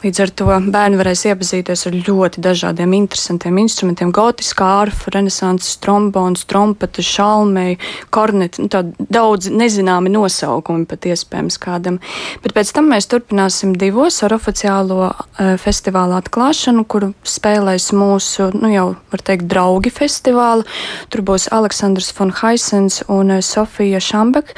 Līdz 0.02 0.22
ar 0.24 0.34
to 0.40 0.48
bērni 0.72 1.00
varēs 1.00 1.26
iepazīties 1.30 1.86
ar 1.90 1.98
ļoti 2.08 2.42
dažādiem 2.44 2.96
interesantiem 2.96 3.60
instrumentiem- 3.62 4.12
gotiskā 4.20 4.70
arfa, 4.82 5.12
renesanses 5.14 5.76
trombons, 5.82 6.44
trompeta, 6.48 7.02
šalmei, 7.02 7.78
korneti, 8.10 8.62
nu, 8.64 8.68
tādi 8.72 9.08
daudz 9.12 9.50
nezināmi 9.52 10.12
nosaukumi 10.12 10.86
pat 10.88 11.08
iespējams 11.10 11.58
kādam. 11.62 11.98
Bet 12.44 12.54
pēc 12.56 12.72
tam 12.76 12.90
mēs 12.92 13.08
turpināsim 13.10 13.74
divos 13.78 14.20
ar 14.26 14.34
oficiālo 14.36 15.10
uh, 15.10 15.54
festivāla 15.60 16.20
atklāšanu, 16.22 16.84
kur 16.88 17.10
spēlēs 17.28 17.90
mūsu, 17.96 18.50
nu 18.56 18.72
jau 18.72 18.86
var 19.12 19.24
teikt, 19.24 19.48
draugi 19.50 19.92
festivāla. 19.92 20.66
Tur 21.12 21.24
būs 21.26 21.48
Aleksandrs 21.54 22.12
von 22.18 22.32
Haisens 22.42 23.02
un 23.08 23.36
uh, 23.36 23.42
Sofija 23.44 24.00
Šambek. 24.02 24.54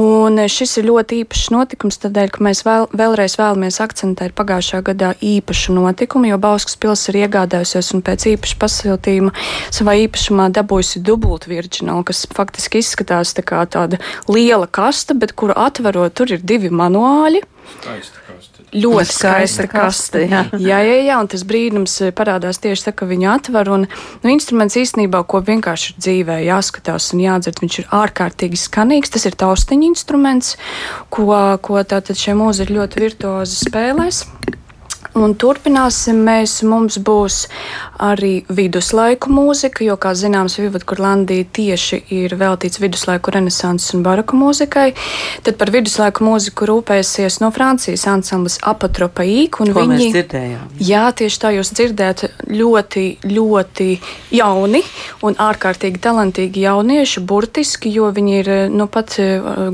Un 0.00 0.40
uh, 0.40 0.48
šis 0.50 0.78
ir 0.80 0.88
ļoti 0.90 1.22
īpašs 1.22 1.50
notikums, 1.54 2.00
tādēļ, 2.02 2.32
ka 2.34 2.44
mēs 2.48 2.64
vēl, 2.66 2.88
vēlreiz 2.96 3.36
vēlamies 3.40 3.80
akcentēt 3.84 4.36
pagājušā 4.38 4.82
gadā 4.86 5.12
īpašu 5.20 5.76
notikumu, 5.76 6.30
jo 6.30 6.40
Bauskas 6.42 6.78
pils 6.80 7.04
ir 7.12 7.22
iegādājusies 7.24 7.92
un 7.96 8.04
pēc 8.04 8.28
īpaša 8.34 8.58
pasiltījuma 8.62 9.32
savā 9.72 9.96
īpašumā 10.04 10.48
dabūjusi 10.56 11.02
dubultu 11.06 11.52
virģinālu, 11.52 12.06
kas 12.08 12.24
faktiski 12.32 12.82
izskatās 12.82 13.34
tā 13.36 13.44
kā 13.46 13.62
tāda 13.70 14.00
liela 14.30 14.68
kasta, 14.70 15.16
bet 15.18 15.34
kuru 15.38 15.56
atverot, 15.58 16.14
tur 16.16 16.32
ir 16.34 16.42
divi 16.44 16.70
manuāļi. 16.82 17.42
Ļoti 18.72 19.12
Skaista 19.12 19.18
skaista 19.18 19.66
kaste, 19.68 19.72
kaste. 19.72 20.20
jā. 20.24 20.42
Jā, 20.56 20.78
jā, 20.86 20.94
jā, 21.04 21.16
un 21.20 21.28
tas 21.28 21.42
brīnums 21.48 21.94
eh, 22.06 22.12
parādās 22.16 22.60
tieši 22.62 22.86
tā, 22.86 22.94
ka 22.96 23.08
viņi 23.08 23.28
atver. 23.28 23.68
Un, 23.74 23.84
nu, 24.22 24.30
instruments 24.32 24.78
īstenībā, 24.80 25.20
ko 25.28 25.42
vienkārši 25.44 25.92
ir 25.92 25.98
dzīvē 26.06 26.38
jāskatās 26.46 27.10
un 27.12 27.20
jādzird, 27.24 27.60
viņš 27.64 27.78
ir 27.82 27.90
ārkārtīgi 28.00 28.60
skanīgs. 28.62 29.12
Tas 29.12 29.28
ir 29.28 29.36
taustiņa 29.44 29.88
instruments, 29.90 30.56
ko, 31.12 31.28
ko 31.60 31.84
tātad 31.84 32.16
šie 32.16 32.36
mūziķi 32.38 32.78
ļoti 32.78 33.04
virtuozi 33.04 33.60
spēlēs. 33.66 34.24
Un 35.18 35.34
turpināsim 35.36 36.22
mēs. 36.24 36.62
Mums 36.64 36.96
būs 37.04 37.42
arī 38.02 38.42
viduslaiku 38.52 39.30
mūzika, 39.32 39.84
jo, 39.86 39.96
kā 40.00 40.12
zināms, 40.18 40.58
Vivudkurlandija 40.60 41.46
tieši 41.56 42.02
ir 42.12 42.36
veltīts 42.38 42.80
viduslaiku 42.82 43.32
renesanses 43.34 43.94
un 43.96 44.04
baroku 44.04 44.36
mūzikai. 44.36 44.90
Tad 45.46 45.58
par 45.60 45.72
viduslaiku 45.74 46.26
mūziku 46.26 46.68
rūpēsies 46.68 47.40
no 47.42 47.52
Francijas 47.54 48.04
ansamblis 48.10 48.58
Apatropa 48.60 49.24
Īk. 49.24 49.56
Ko 49.56 49.68
viņi, 49.70 49.88
mēs 49.94 50.04
dzirdējām? 50.18 50.76
Jā, 50.82 51.06
tieši 51.16 51.40
tā 51.40 51.54
jūs 51.56 51.72
dzirdējat 51.72 52.26
ļoti, 52.52 53.06
ļoti 53.32 53.88
jauni 54.36 54.82
un 55.24 55.38
ārkārtīgi 55.40 56.02
talantīgi 56.02 56.66
jaunieši, 56.66 57.24
burtiski, 57.24 57.92
jo 57.96 58.12
viņi 58.12 58.38
ir 58.42 58.52
nu 58.74 58.88
pat 58.92 59.16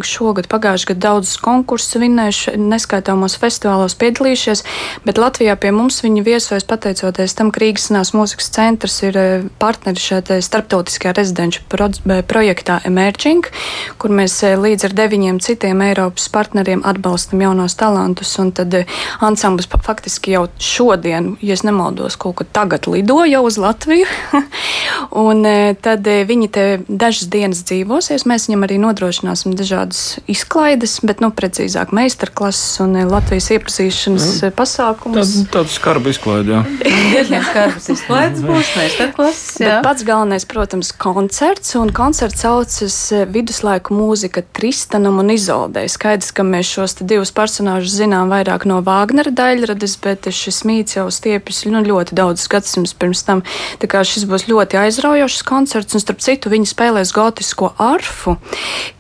šogad, 0.06 0.46
pagājušajā 0.52 0.92
gadā 0.94 1.08
daudzus 1.08 1.38
konkursus 1.42 1.98
vinnējuši, 2.02 2.56
neskaitāmos 2.60 3.38
festivālos 3.40 3.96
piedalījušies, 3.98 4.64
bet 5.06 5.20
Latvijā 5.20 5.56
pie 5.60 5.72
mums 5.74 6.02
viņi 6.04 6.24
viesojas 6.26 6.66
pateicoties 6.68 7.36
tam, 7.38 7.52
ka 7.54 7.62
Rīgas 7.62 7.88
Senās 7.88 8.12
mūzikas 8.18 8.50
centrs 8.54 8.98
ir 9.06 9.18
eh, 9.18 9.46
partneri 9.60 10.02
šajā 10.02 10.40
starptautiskajā 10.44 11.14
rezidenču 11.16 11.64
pro 11.70 11.88
projektā 12.28 12.80
Emerging, 12.88 13.46
kur 14.00 14.14
mēs 14.14 14.36
eh, 14.46 14.56
līdz 14.58 14.88
ar 14.88 14.96
deviņiem 14.98 15.40
citiem 15.44 15.82
Eiropas 15.86 16.28
partneriem 16.34 16.82
atbalstam 16.88 17.42
jaunos 17.44 17.76
talantus. 17.78 18.34
Un 18.42 18.52
tad 18.56 18.74
ansamblis 19.24 19.68
faktiski 19.68 20.34
jau 20.34 20.46
šodien, 20.62 21.36
ja 21.44 21.56
es 21.56 21.64
nemaldos, 21.66 22.18
kaut 22.20 22.40
kur 22.40 22.48
tagad 22.52 22.88
lido 22.90 23.20
jau 23.28 23.44
uz 23.46 23.58
Latviju. 23.60 24.06
un 25.24 25.46
tad 25.82 26.06
viņi 26.06 26.50
te 26.54 26.66
dažas 26.88 27.30
dienas 27.32 27.62
dzīvosies. 27.68 28.26
Mēs 28.28 28.48
viņam 28.48 28.66
arī 28.66 28.78
nodrošināsim 28.82 29.56
dažādas 29.58 30.18
izklaides, 30.30 30.98
bet, 31.06 31.22
nu, 31.24 31.30
precīzāk, 31.34 31.92
meistarklases 31.96 32.80
un 32.84 32.96
Latvijas 33.08 33.50
iepazīšanas 33.56 34.28
mm. 34.28 34.56
pasākumus. 34.58 35.34
Tāda, 35.38 35.50
tāda 35.58 35.74
skarba 35.74 36.12
izklaide, 36.12 36.58
jā. 36.58 36.62
Diezgan 37.14 37.44
skarbas 37.46 37.88
izklaides 38.08 38.40
būs, 38.44 38.68
meistarklases, 38.78 39.58
pats 39.84 40.04
galvenais, 40.06 40.44
protams, 40.48 40.90
koncerts, 40.96 41.74
un 41.76 41.90
koncerts 41.92 42.42
saucas 42.44 42.96
viduslaiku 43.28 43.96
mūzika 43.96 44.42
Tristanam 44.56 45.20
un 45.20 45.32
Izodei. 45.34 45.88
Skaidrs, 45.92 46.32
ka 46.32 46.44
mēs 46.46 46.70
šos 46.72 46.96
divus 47.02 47.32
personāžus 47.36 47.98
zinām 48.00 48.32
vairāk 48.32 48.64
no 48.68 48.80
Vāgnera 48.84 49.32
daļradas, 49.34 49.98
bet 50.04 50.30
šis 50.32 50.62
mīts 50.68 50.96
jau 50.96 51.08
stiepjas 51.12 51.66
nu, 51.68 51.82
ļoti 51.84 52.16
daudz 52.16 52.46
gadsimtus 52.48 52.96
pirms 52.96 53.24
tam. 53.28 53.44
Tā 53.82 53.90
kā 53.90 54.02
šis 54.06 54.24
būs 54.28 54.48
ļoti 54.48 54.80
aizraujošs 54.80 55.44
koncerts, 55.48 55.96
un 55.96 56.04
starp 56.04 56.24
citu 56.24 56.52
viņi 56.52 56.70
spēlēs 56.72 57.12
gotisko 57.16 57.74
arfu, 57.82 58.38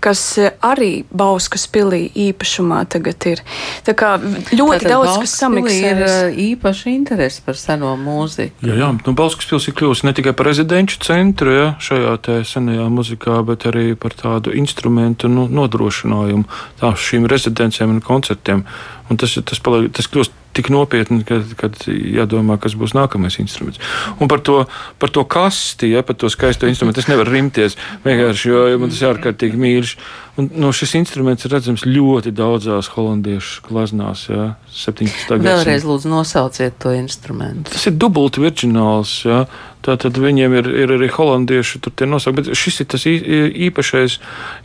kas 0.04 0.24
arī 0.64 1.06
Bauskas 1.08 1.64
pilī 1.72 2.08
īpašumā 2.28 2.84
tagad 2.92 3.24
ir. 3.30 3.44
Tā 3.86 3.96
kā 3.96 4.16
ļoti 4.20 4.84
Tātad 4.84 4.92
daudz, 4.92 5.14
kas 5.24 5.38
samiksēs. 5.40 5.80
Ir 5.88 6.04
uh, 6.04 6.40
īpaši 6.52 6.92
interesi 6.92 7.44
par 7.46 7.56
seno 7.58 7.94
mūziku. 8.00 8.68
Jā, 8.68 8.76
jā. 8.82 8.87
Nu, 8.92 9.14
Bauskas 9.16 9.48
pils 9.50 9.68
ir 9.68 9.74
kļuvusi 9.78 10.06
ne 10.06 10.12
tikai 10.16 10.32
par 10.36 10.48
rezidenču 10.50 11.00
centru 11.04 11.54
ja, 11.54 11.66
šajā 11.82 12.42
senajā 12.48 12.86
muzikā, 12.92 13.40
bet 13.46 13.66
arī 13.70 13.92
par 13.98 14.16
tādu 14.16 14.54
instrumentu 14.56 15.30
nu, 15.32 15.46
nodrošinājumu 15.50 16.46
tā, 16.80 16.92
šīm 16.96 17.28
rezidencēm 17.30 17.96
un 17.96 18.04
koncertiem. 18.04 18.64
Un 19.08 19.16
tas, 19.20 19.32
tas, 19.48 19.60
paliek, 19.64 19.88
tas 19.96 20.08
kļūst 20.10 20.34
tik 20.58 20.70
nopietni, 20.74 21.22
ka 21.26 21.38
kad 21.58 21.76
jādomā, 21.86 22.56
kas 22.60 22.74
būs 22.78 22.94
nākamais 22.96 23.38
instruments. 23.38 23.78
Un 24.18 24.30
par 24.30 24.42
to, 24.44 24.64
par 24.98 25.12
to 25.14 25.22
kasti, 25.28 25.92
ja, 25.92 26.02
par 26.06 26.18
to 26.18 26.30
skaisto 26.32 26.68
instrumentu, 26.68 27.02
es 27.02 27.10
nevaru 27.10 27.34
rimties 27.36 27.76
vienkārši, 28.06 28.50
jo 28.50 28.80
man 28.82 28.90
tas 28.92 29.02
ir 29.02 29.10
ārkārtīgi 29.12 29.60
mīļš. 29.62 29.94
Un, 30.38 30.50
no, 30.58 30.72
šis 30.74 30.96
instruments 30.98 31.46
ir 31.46 31.54
redzams 31.54 31.84
ļoti 31.86 32.32
daudzās 32.34 32.90
holandiešu 32.94 33.64
glaznās, 33.68 34.26
ja, 34.30 34.52
17. 34.70 35.08
gadsimtā. 35.14 35.38
Vēlreiz 35.46 35.86
lūdzu 35.86 36.10
nosauciet 36.10 36.78
to 36.82 36.94
instrumentu. 36.96 37.72
Tas 37.74 37.88
ir 37.90 37.96
dubulti 37.98 38.42
virģināls, 38.42 39.14
ja. 39.26 39.44
Tātad 39.86 40.16
viņiem 40.18 40.54
ir, 40.58 40.68
ir 40.84 40.92
arī 40.96 41.06
holandiešu 41.12 41.78
tur 41.84 41.92
tie 41.94 42.06
nosaukumi, 42.10 42.48
bet 42.48 42.58
šis 42.58 42.80
ir 42.82 42.88
tas 42.90 43.04
īpašais, 43.06 44.16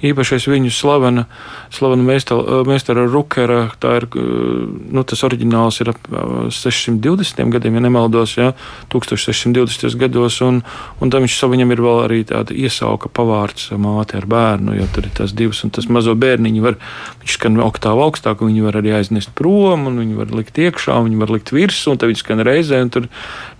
īpašais 0.09 0.47
viņu 0.49 0.71
slavena, 0.73 1.27
slavena 1.73 2.17
meistara 2.65 3.05
Rukera, 3.05 3.67
tā 3.83 3.93
ir, 3.99 4.07
nu, 4.17 5.03
tas 5.05 5.21
oriģināls 5.27 5.77
ir 5.83 5.91
ap 5.93 6.09
620 6.49 7.53
gadiem, 7.53 7.77
ja 7.77 7.83
nemaldos, 7.85 8.33
ja, 8.39 8.53
1620 8.93 9.99
gados, 10.01 10.39
un, 10.45 10.63
un 10.97 11.13
tam 11.13 11.27
viņš 11.27 11.37
viņam 11.53 11.75
ir 11.75 11.83
vēl 11.85 12.01
arī 12.07 12.19
tāda 12.33 12.57
iesauka 12.57 13.11
pavārds 13.13 13.69
māte 13.77 14.17
ar 14.17 14.25
bērnu, 14.29 14.79
jo 14.79 14.89
tur 14.95 15.05
ir 15.05 15.13
tās 15.21 15.35
divas, 15.37 15.61
un 15.65 15.73
tas 15.75 15.85
mazo 15.93 16.17
bērniņu 16.17 16.65
var, 16.65 16.79
viņš 17.21 17.37
skan 17.37 17.61
oktāvu 17.61 18.01
augstāk, 18.07 18.41
un 18.41 18.49
viņi 18.49 18.65
var 18.65 18.81
arī 18.81 18.95
aiznest 18.97 19.33
prom, 19.37 19.85
un 19.91 20.01
viņi 20.01 20.17
var 20.17 20.33
likt 20.33 20.57
iekšā, 20.57 20.97
un 20.97 21.11
viņi 21.11 21.21
var 21.21 21.33
likt 21.37 21.53
virsū, 21.53 21.93
un 21.93 22.01
tad 22.01 22.09
viņi 22.09 22.23
skan 22.23 22.43
reizē, 22.47 22.81
un 22.81 22.93
tur, 22.93 23.09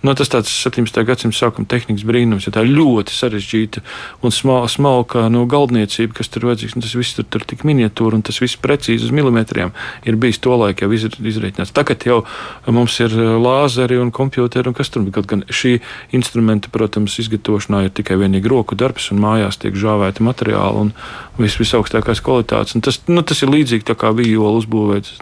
nu, 0.02 0.18
tas 0.18 0.32
tāds 0.32 0.50
17. 0.50 1.04
gadsimts 1.06 1.43
sākuma 1.44 1.68
tehnikas 1.70 2.06
brīnums, 2.08 2.48
ja 2.48 2.54
tā 2.54 2.64
ļoti 2.66 3.14
sarežģīta 3.14 3.84
un 4.24 4.34
smalka, 4.34 4.72
smalka 4.72 5.28
no 5.32 5.44
galdniecība, 5.50 6.16
kas 6.18 6.30
tur 6.32 6.48
vajadzīgs. 6.48 6.76
Tas 6.80 6.96
viss 6.96 7.16
tur 7.18 7.40
ir 7.40 7.46
tik 7.48 7.64
miniatūra 7.66 8.18
un 8.18 8.24
tas 8.26 8.40
viss 8.42 8.58
precīzi 8.60 9.08
uz 9.08 9.14
milimetriem 9.14 9.72
ir 10.08 10.18
bijis 10.20 10.40
to 10.44 10.56
laiku 10.58 10.86
jau 10.86 10.90
izreikināts. 10.94 11.74
Tagad 11.74 12.04
jau 12.06 12.22
mums 12.66 12.96
ir 13.04 13.14
lāzeri 13.14 13.98
un 14.00 14.12
kompjuteri 14.14 14.70
un 14.70 14.76
kas 14.76 14.92
tur 14.92 15.06
kaut 15.14 15.28
gan 15.30 15.44
šī 15.48 15.78
instrumenta, 16.16 16.72
protams, 16.72 17.18
izgatavošanā 17.22 17.84
ir 17.86 17.94
tikai 17.94 18.18
vienīgi 18.20 18.50
roku 18.50 18.78
darbs 18.78 19.10
un 19.14 19.22
mājās 19.24 19.60
tiek 19.60 19.76
žāvēti 19.78 20.24
materiāli 20.24 20.86
un 20.86 20.92
viss 21.38 21.60
visaugstākās 21.60 22.22
kvalitātes. 22.24 22.76
Un 22.76 22.84
tas, 22.84 23.00
nu, 23.10 23.24
tas 23.26 23.42
ir 23.44 23.52
līdzīgi 23.52 23.88
tā 23.90 23.98
kā 23.98 24.12
bija 24.16 24.38
jola 24.38 24.62
uzbūvēts. 24.62 25.18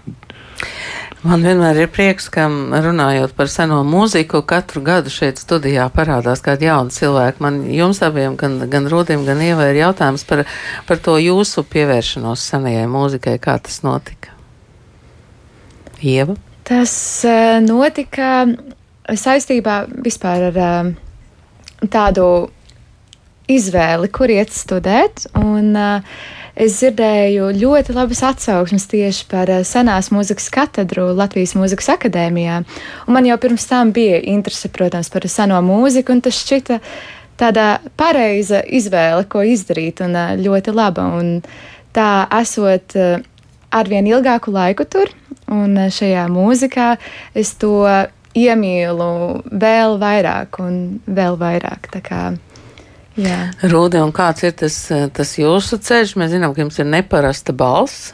Man 1.22 1.44
vienmēr 1.46 1.84
ir 1.84 1.90
prieks, 1.94 2.24
ka 2.34 2.48
runājot 2.50 3.36
par 3.38 3.46
seno 3.46 3.76
mūziku, 3.86 4.40
katru 4.42 4.80
gadu 4.82 5.10
šeit 5.12 5.38
studijā 5.38 5.84
parādās 5.94 6.42
kādi 6.42 6.66
jauni 6.66 6.90
cilvēki. 6.90 7.38
Man 7.44 7.60
jums 7.70 8.00
abiem, 8.02 8.34
gan, 8.40 8.56
gan 8.72 8.88
Rūdim, 8.90 9.22
gan 9.28 9.38
Ievai, 9.38 9.68
ir 9.70 9.78
jautājums 9.84 10.26
par, 10.26 10.42
par 10.88 10.98
to 11.04 11.14
jūsu 11.22 11.62
pievēršanos 11.70 12.42
senajai 12.50 12.88
mūzikai. 12.90 13.36
Kā 13.42 13.54
tas 13.62 13.78
notika? 13.86 14.34
Ieva? 16.02 16.34
Tas 16.66 16.92
uh, 17.30 17.60
notika 17.62 18.42
saistībā 19.06 19.78
vispār 20.02 20.48
ar 20.50 20.58
uh, 20.58 20.92
tādu 21.86 22.28
izvēli, 23.46 24.10
kur 24.10 24.34
iet 24.34 24.50
studēt. 24.50 25.28
Un, 25.38 25.70
uh, 25.78 26.22
es 26.54 26.76
dzirdēju 26.78 27.48
ļoti 27.56 27.94
labas 27.96 28.22
atsauksmes 28.26 28.86
tieši 28.90 29.26
par 29.30 29.50
eh, 29.52 29.64
senās 29.66 30.10
mūzikas 30.14 30.50
katedru 30.52 31.08
Latvijas 31.16 31.56
Mūzikas 31.58 31.92
akadēmijā. 31.96 32.60
Un 33.06 33.16
man 33.16 33.28
jau 33.28 33.38
pirms 33.40 33.66
tam 33.70 33.92
bija 33.96 34.20
interese, 34.34 34.70
protams, 34.72 35.10
par 35.12 35.26
seno 35.30 35.60
mūziku, 35.64 36.16
un 36.16 36.22
tas 36.24 36.38
šķita 36.42 36.80
tāda 37.40 37.66
pareiza 37.98 38.62
izvēle, 38.62 39.26
ko 39.32 39.44
izdarīt, 39.48 40.04
un 40.04 40.16
eh, 40.18 40.34
ļoti 40.42 40.76
laba. 40.76 41.08
Un 41.18 41.38
tā 41.96 42.26
esot 42.40 42.96
eh, 42.96 43.20
arvien 43.72 44.08
ilgāku 44.08 44.52
laiku 44.52 44.86
tur, 44.88 45.12
un 45.52 45.76
šajā 45.92 46.26
mūzikā 46.32 46.94
es 47.38 47.54
to 47.60 47.86
iemīlu 48.36 49.42
vēl 49.50 49.98
vairāk 50.00 50.60
un 50.64 50.78
vēl 51.06 51.36
vairāk. 51.40 51.88
Tā 51.92 52.00
kā 52.04 52.22
Rūde, 53.68 54.00
un 54.00 54.12
kāds 54.16 54.44
ir 54.46 54.54
tas, 54.56 54.76
tas 55.12 55.32
jūsu 55.36 55.76
ceļš? 55.84 56.14
Mēs 56.20 56.30
zinām, 56.32 56.54
ka 56.56 56.62
jums 56.62 56.78
ir 56.80 56.88
neparasta 56.88 57.52
balss. 57.52 58.12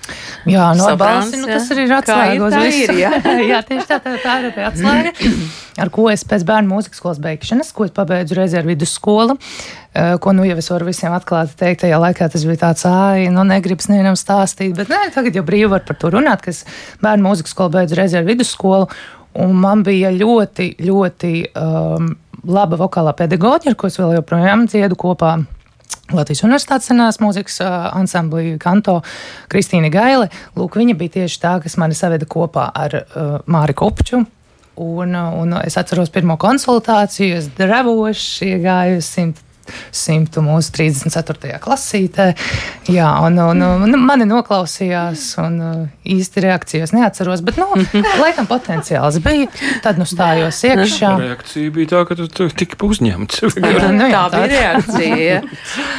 Jā, 0.49 0.73
no 0.79 0.89
balss, 0.99 1.31
nu, 1.39 1.47
tas 1.47 1.71
arī 1.75 1.85
ir 1.87 1.95
atslēga 2.01 2.49
uz 2.49 2.57
visu. 2.65 2.97
Jā, 2.99 3.13
jā 3.53 3.61
tieši 3.69 3.87
tā, 3.87 4.01
tā, 4.03 4.17
tā 4.25 4.37
ir 4.43 4.59
atslēga, 4.67 5.15
ar 5.85 5.93
ko 5.95 6.09
es 6.11 6.27
pēc 6.27 6.43
bērnu 6.49 6.73
mūzikas 6.73 6.99
skolas 6.99 7.23
beigšanas, 7.23 7.71
ko 7.77 7.87
es 7.87 7.95
pabeidzu 7.95 8.41
reizē 8.41 8.59
ar 8.59 8.67
vidusskolu, 8.67 9.39
eh, 9.39 10.17
ko 10.19 10.35
nu 10.35 10.47
jau 10.49 10.59
es 10.59 10.71
varu 10.75 10.91
visiem 10.91 11.15
atklāti 11.15 11.55
teikt, 11.63 11.85
tajā 11.85 12.03
laikā 12.03 12.31
tas 12.35 12.47
bija 12.49 12.65
tāds, 12.67 12.87
ai, 12.91 13.29
nu 13.35 13.47
negribas 13.47 13.91
nevienam 13.93 14.19
stāstīt, 14.19 14.75
bet 14.79 14.91
nē, 14.91 15.13
tagad 15.15 15.39
jau 15.39 15.47
brīvi 15.47 15.71
var 15.77 15.87
par 15.87 16.01
to 16.03 16.11
runāt, 16.17 16.43
ka 16.43 16.51
es 16.51 16.65
bērnu 17.05 17.31
mūzikas 17.31 17.55
skolu 17.55 17.79
beidzu 17.79 18.03
reizē 18.03 18.23
ar 18.25 18.27
vidusskolu, 18.27 18.91
un 19.39 19.55
man 19.63 19.87
bija 19.87 20.11
ļoti, 20.11 20.73
ļoti. 20.83 21.37
Um, 21.55 22.17
laba 22.49 22.79
vokālā 22.81 23.15
pedagoģija, 23.17 23.75
ar 23.75 23.79
ko 23.79 23.91
es 23.91 23.99
vēl 24.01 24.19
joprojām 24.19 24.67
dziedu 24.71 24.99
kopā. 24.99 25.37
Latvijas 26.09 26.41
Universitātes 26.47 26.89
senās 26.89 27.19
mūzikas 27.21 27.59
ansamblī 27.65 28.55
Kanto 28.61 29.03
Kristīna 29.53 29.91
Gaile. 29.93 30.31
Lūk, 30.57 30.79
viņa 30.81 30.97
bija 30.97 31.19
tieši 31.19 31.41
tā, 31.43 31.59
kas 31.61 31.77
mani 31.81 31.97
saveda 31.97 32.25
kopā 32.29 32.71
ar 32.73 32.97
uh, 33.03 33.35
Māri 33.45 33.77
Kopču. 33.77 34.23
Un, 34.79 35.13
un 35.13 35.57
es 35.59 35.77
atceros 35.77 36.09
pirmo 36.15 36.39
konsultāciju, 36.41 37.41
es 37.41 37.51
drevoši 37.59 38.53
iegāju 38.55 39.03
100 39.03 39.48
simtu 39.95 40.43
mūsu 40.45 40.73
34. 40.77 41.59
klasītē. 41.63 42.31
Jā, 42.93 43.11
un, 43.27 43.39
un, 43.43 43.65
un 43.85 43.99
mani 44.03 44.27
noklausījās, 44.29 45.25
un 45.43 45.59
īsti 46.09 46.45
reakcijas 46.45 46.95
neatceros, 46.97 47.43
bet, 47.45 47.59
nu, 47.61 47.69
laikam 48.23 48.49
potenciāls 48.49 49.21
bija. 49.25 49.49
Tad, 49.85 50.01
nu, 50.01 50.07
stājos 50.09 50.61
iekšā. 50.67 51.13
Reakcija 51.21 51.75
bija 51.75 51.93
tā, 51.93 52.05
ka 52.09 52.17
tu, 52.19 52.49
tika 52.49 52.81
uzņemts. 52.89 53.45
nu, 53.99 54.09
jā, 54.09 54.25
tā 54.33 54.43
bija 54.45 54.49
reakcija. 54.55 55.41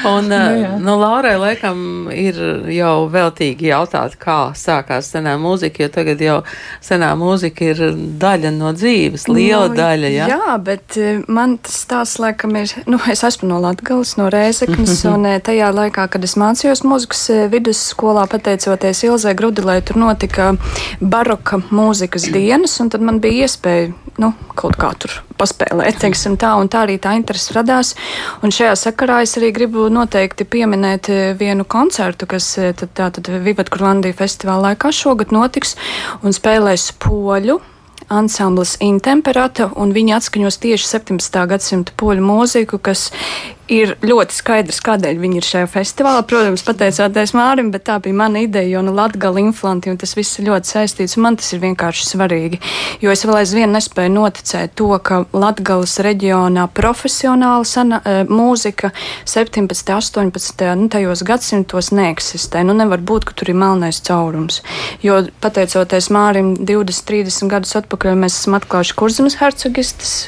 Un, 0.10 0.30
nu, 0.32 0.40
jā. 0.64 0.74
nu, 0.82 0.98
Laurai, 1.00 1.36
laikam, 1.40 1.82
ir 2.14 2.40
jau 2.74 2.96
veltīgi 3.12 3.70
jautāt, 3.72 4.18
kā 4.20 4.40
sākās 4.58 5.12
senā 5.14 5.36
mūzika, 5.42 5.86
jo 5.86 5.92
tagad 5.94 6.24
jau 6.24 6.38
senā 6.86 7.12
mūzika 7.20 7.72
ir 7.72 7.84
daļa 8.20 8.54
no 8.56 8.74
dzīves, 8.76 9.28
liela 9.32 9.70
nu, 9.70 9.78
daļa. 9.80 10.14
Jā, 10.14 10.30
jā 10.34 10.58
bet 10.64 11.00
man 11.32 11.58
tas 11.64 11.80
stāsts, 11.86 12.20
laikam, 12.22 12.56
ir, 12.60 12.74
nu, 12.90 13.00
es 13.12 13.24
esmu 13.26 13.50
no 13.52 13.59
Latgales, 13.62 14.16
no 14.20 14.30
Rēzeknes, 14.32 15.04
un 15.14 15.28
tajā 15.46 15.70
laikā, 15.76 16.08
kad 16.12 16.26
es 16.26 16.36
mācījos 16.40 16.84
mūzikas 16.88 17.24
vidusskolā, 17.52 18.26
pateicoties 18.32 19.04
Ilzai 19.08 19.36
Grudilai, 19.38 19.80
tur 19.86 20.00
notika 20.02 20.52
baroka 21.00 21.62
mūzikas 21.70 22.30
dienas, 22.34 22.78
un 22.84 22.92
tad 22.94 23.06
man 23.06 23.22
bija 23.24 23.48
iespēja, 23.48 23.92
nu, 24.20 24.34
kaut 24.60 24.78
kā 24.80 24.92
tur 25.00 25.20
paspēlēt, 25.40 26.02
teiksim 26.04 26.36
tā, 26.40 26.54
un 26.60 26.70
tā 26.72 26.84
arī 26.86 27.00
tā 27.02 27.16
interese 27.18 27.56
radās. 27.56 27.94
Un 28.44 28.54
šajā 28.56 28.76
sakarā 28.80 29.22
es 29.24 29.38
arī 29.40 29.54
gribu 29.56 29.88
noteikti 29.94 30.48
pieminēt 30.48 31.12
vienu 31.40 31.66
koncertu, 31.68 32.28
kas 32.30 32.52
tad, 32.58 32.90
tā 32.98 33.10
tad 33.16 33.32
Vivat 33.46 33.72
Kurlandija 33.72 34.18
festivāla 34.20 34.72
laikā 34.72 34.92
šogad 34.96 35.34
notiks 35.36 35.78
un 36.24 36.36
spēlēs 36.36 36.92
poļu 37.00 37.60
ansamblis 38.10 38.76
Intemperata, 38.84 39.70
un 39.80 39.94
viņi 39.96 40.16
atskaņos 40.18 40.60
tieši 40.64 40.90
17. 40.90 41.40
gadsimta 41.54 41.96
poļu 42.00 42.26
mūziku, 42.26 42.82
kas 42.82 43.10
ir 43.70 43.94
ļoti 44.04 44.36
skaidrs, 44.36 44.82
kādēļ 44.86 45.20
viņi 45.22 45.40
ir 45.40 45.46
šajā 45.46 45.70
festivālā. 45.72 46.24
Protams, 46.28 46.64
pateicoties 46.66 47.34
Mārim, 47.38 47.70
bet 47.74 47.86
tā 47.90 48.00
bija 48.04 48.18
mana 48.18 48.44
ideja, 48.44 48.68
jo 48.76 48.84
nu 48.86 48.94
Latgala 48.98 49.42
inflanti, 49.42 49.92
un 49.92 50.00
tas 50.02 50.16
viss 50.18 50.40
ir 50.40 50.50
ļoti 50.50 50.74
saistīts, 50.74 51.18
man 51.22 51.38
tas 51.40 51.52
ir 51.54 51.62
vienkārši 51.64 52.08
svarīgi, 52.10 52.60
jo 53.04 53.14
es 53.14 53.24
vēl 53.26 53.42
aizvien 53.42 53.74
nespēju 53.76 54.14
noticēt 54.16 54.76
to, 54.80 54.90
ka 55.06 55.22
Latgalas 55.34 56.00
reģionā 56.06 56.66
profesionāla 56.76 57.68
sana, 57.68 58.02
mūzika 58.30 58.92
17. 59.30 59.94
18. 60.00 60.66
Nu, 60.80 60.90
tajos 60.92 61.24
gadsimtos 61.28 61.92
neeksistē. 61.96 62.64
Nu, 62.66 62.76
nevar 62.78 63.04
būt, 63.04 63.30
ka 63.30 63.38
tur 63.38 63.54
ir 63.54 63.60
melnais 63.60 64.02
caurums, 64.06 64.64
jo 65.06 65.22
pateicoties 65.44 66.10
Mārim 66.14 66.56
20, 66.58 67.06
30 67.10 67.54
gadus 67.54 67.78
atpakaļ 67.80 68.20
mēs 68.26 68.42
esam 68.42 68.58
atklājuši 68.60 69.00
kurzemes 69.00 69.40
hercogistas 69.40 70.20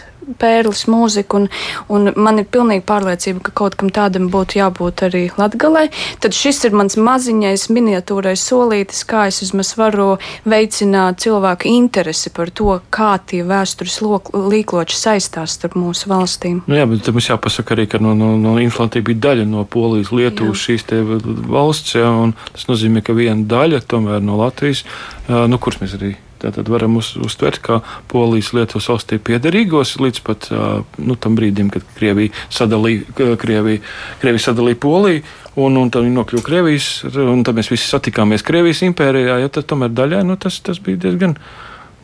pērlis 0.42 0.86
mūziku, 0.92 1.42
un, 1.42 1.48
un 1.92 2.12
man 2.16 2.42
ir 2.42 2.48
pilnīgi 2.52 2.84
pārliecība, 2.88 3.44
ka 3.48 3.54
kaut 3.62 3.78
kam 3.80 3.92
tādam 3.94 4.30
būtu 4.34 4.60
jābūt 4.60 5.06
arī 5.08 5.24
latgalē. 5.38 5.88
Tad 6.24 6.38
šis 6.38 6.64
ir 6.68 6.78
mans 6.78 6.98
maziņais 7.00 7.68
miniatūrais 7.74 8.44
solītis, 8.52 9.04
kā 9.10 9.28
es 9.32 9.42
vismaz 9.44 9.74
varu 9.80 10.16
veicināt 10.50 11.22
cilvēku 11.26 11.70
interesi 11.72 12.32
par 12.34 12.52
to, 12.54 12.78
kā 12.94 13.14
tie 13.26 13.44
vēstures 13.48 14.00
līkloči 14.02 14.98
saistās 14.98 15.58
starp 15.58 15.78
mūsu 15.80 16.12
valstīm. 16.12 16.62
Nu 16.70 16.80
jā, 16.80 16.88
bet 16.90 17.12
mums 17.14 17.30
jāpasaka 17.32 17.76
arī, 17.76 17.88
ka 17.92 18.02
no, 18.04 18.16
no, 18.18 18.34
no 18.40 18.58
inflantība 18.62 19.12
bija 19.12 19.26
daļa 19.30 19.48
no 19.50 19.66
Polijas, 19.66 20.14
Lietuvas 20.16 20.66
šīs 20.66 20.88
valsts, 21.52 21.96
jā, 21.98 22.10
un 22.26 22.36
tas 22.54 22.68
nozīmē, 22.70 23.04
ka 23.06 23.16
viena 23.18 23.46
daļa 23.48 23.86
tomēr 23.90 24.24
no 24.26 24.40
Latvijas, 24.42 24.86
nu, 25.28 25.62
kuras 25.62 25.82
mēs 25.82 25.98
arī 26.00 26.16
Tātad 26.42 26.70
varam 26.72 26.98
uz, 27.00 27.14
uztvert, 27.22 27.62
kā 27.64 27.80
Polijas 28.12 28.52
Lietuvas 28.58 28.90
valstī 28.92 29.20
piederīgos 29.22 29.98
līdz 30.02 30.24
pat 30.26 30.50
nu, 30.98 31.18
tam 31.22 31.38
brīdim, 31.38 31.70
kad 31.74 31.86
Krievija 31.98 32.34
sadalīja, 32.50 33.06
Krievija, 33.42 33.82
Krievija 34.22 34.48
sadalīja 34.50 34.82
Poliju. 34.82 35.24
Un, 35.60 35.76
un 35.76 35.90
tad 35.92 36.06
viņi 36.06 36.16
nokļuva 36.16 36.46
Krievijas, 36.48 36.86
un 37.20 37.42
tad 37.44 37.58
mēs 37.58 37.68
visi 37.74 37.90
satikāmies 37.90 38.46
Krievijas 38.48 38.86
impērijā. 38.88 39.42
Ja, 39.44 39.50
tad 39.52 39.68
tomēr 39.68 39.92
daļai 39.92 40.22
nu, 40.24 40.38
tas, 40.40 40.62
tas 40.64 40.80
bija 40.80 41.02
diezgan 41.10 41.36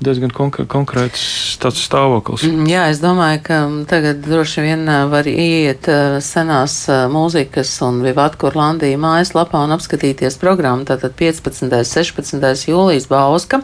diezgan 0.04 0.32
konkrēts 0.32 1.58
tāds 1.62 1.82
stāvoklis. 1.88 2.46
Mm, 2.48 2.68
jā, 2.70 2.84
es 2.92 3.02
domāju, 3.02 3.42
ka 3.48 3.60
tagad 3.90 4.22
droši 4.26 4.66
vien 4.66 4.86
var 5.12 5.30
ieiet 5.30 5.90
senās 6.24 6.80
mūzikas 7.14 7.72
un 7.88 8.04
Vivat 8.06 8.38
Kurlandija 8.40 9.00
mājaslapā 9.02 9.64
un 9.66 9.76
apskatīties 9.78 10.40
programmu. 10.42 10.86
Tātad 10.90 11.18
15. 11.18 11.72
16. 11.88 12.68
jūlijas 12.70 13.10
Bauska. 13.12 13.64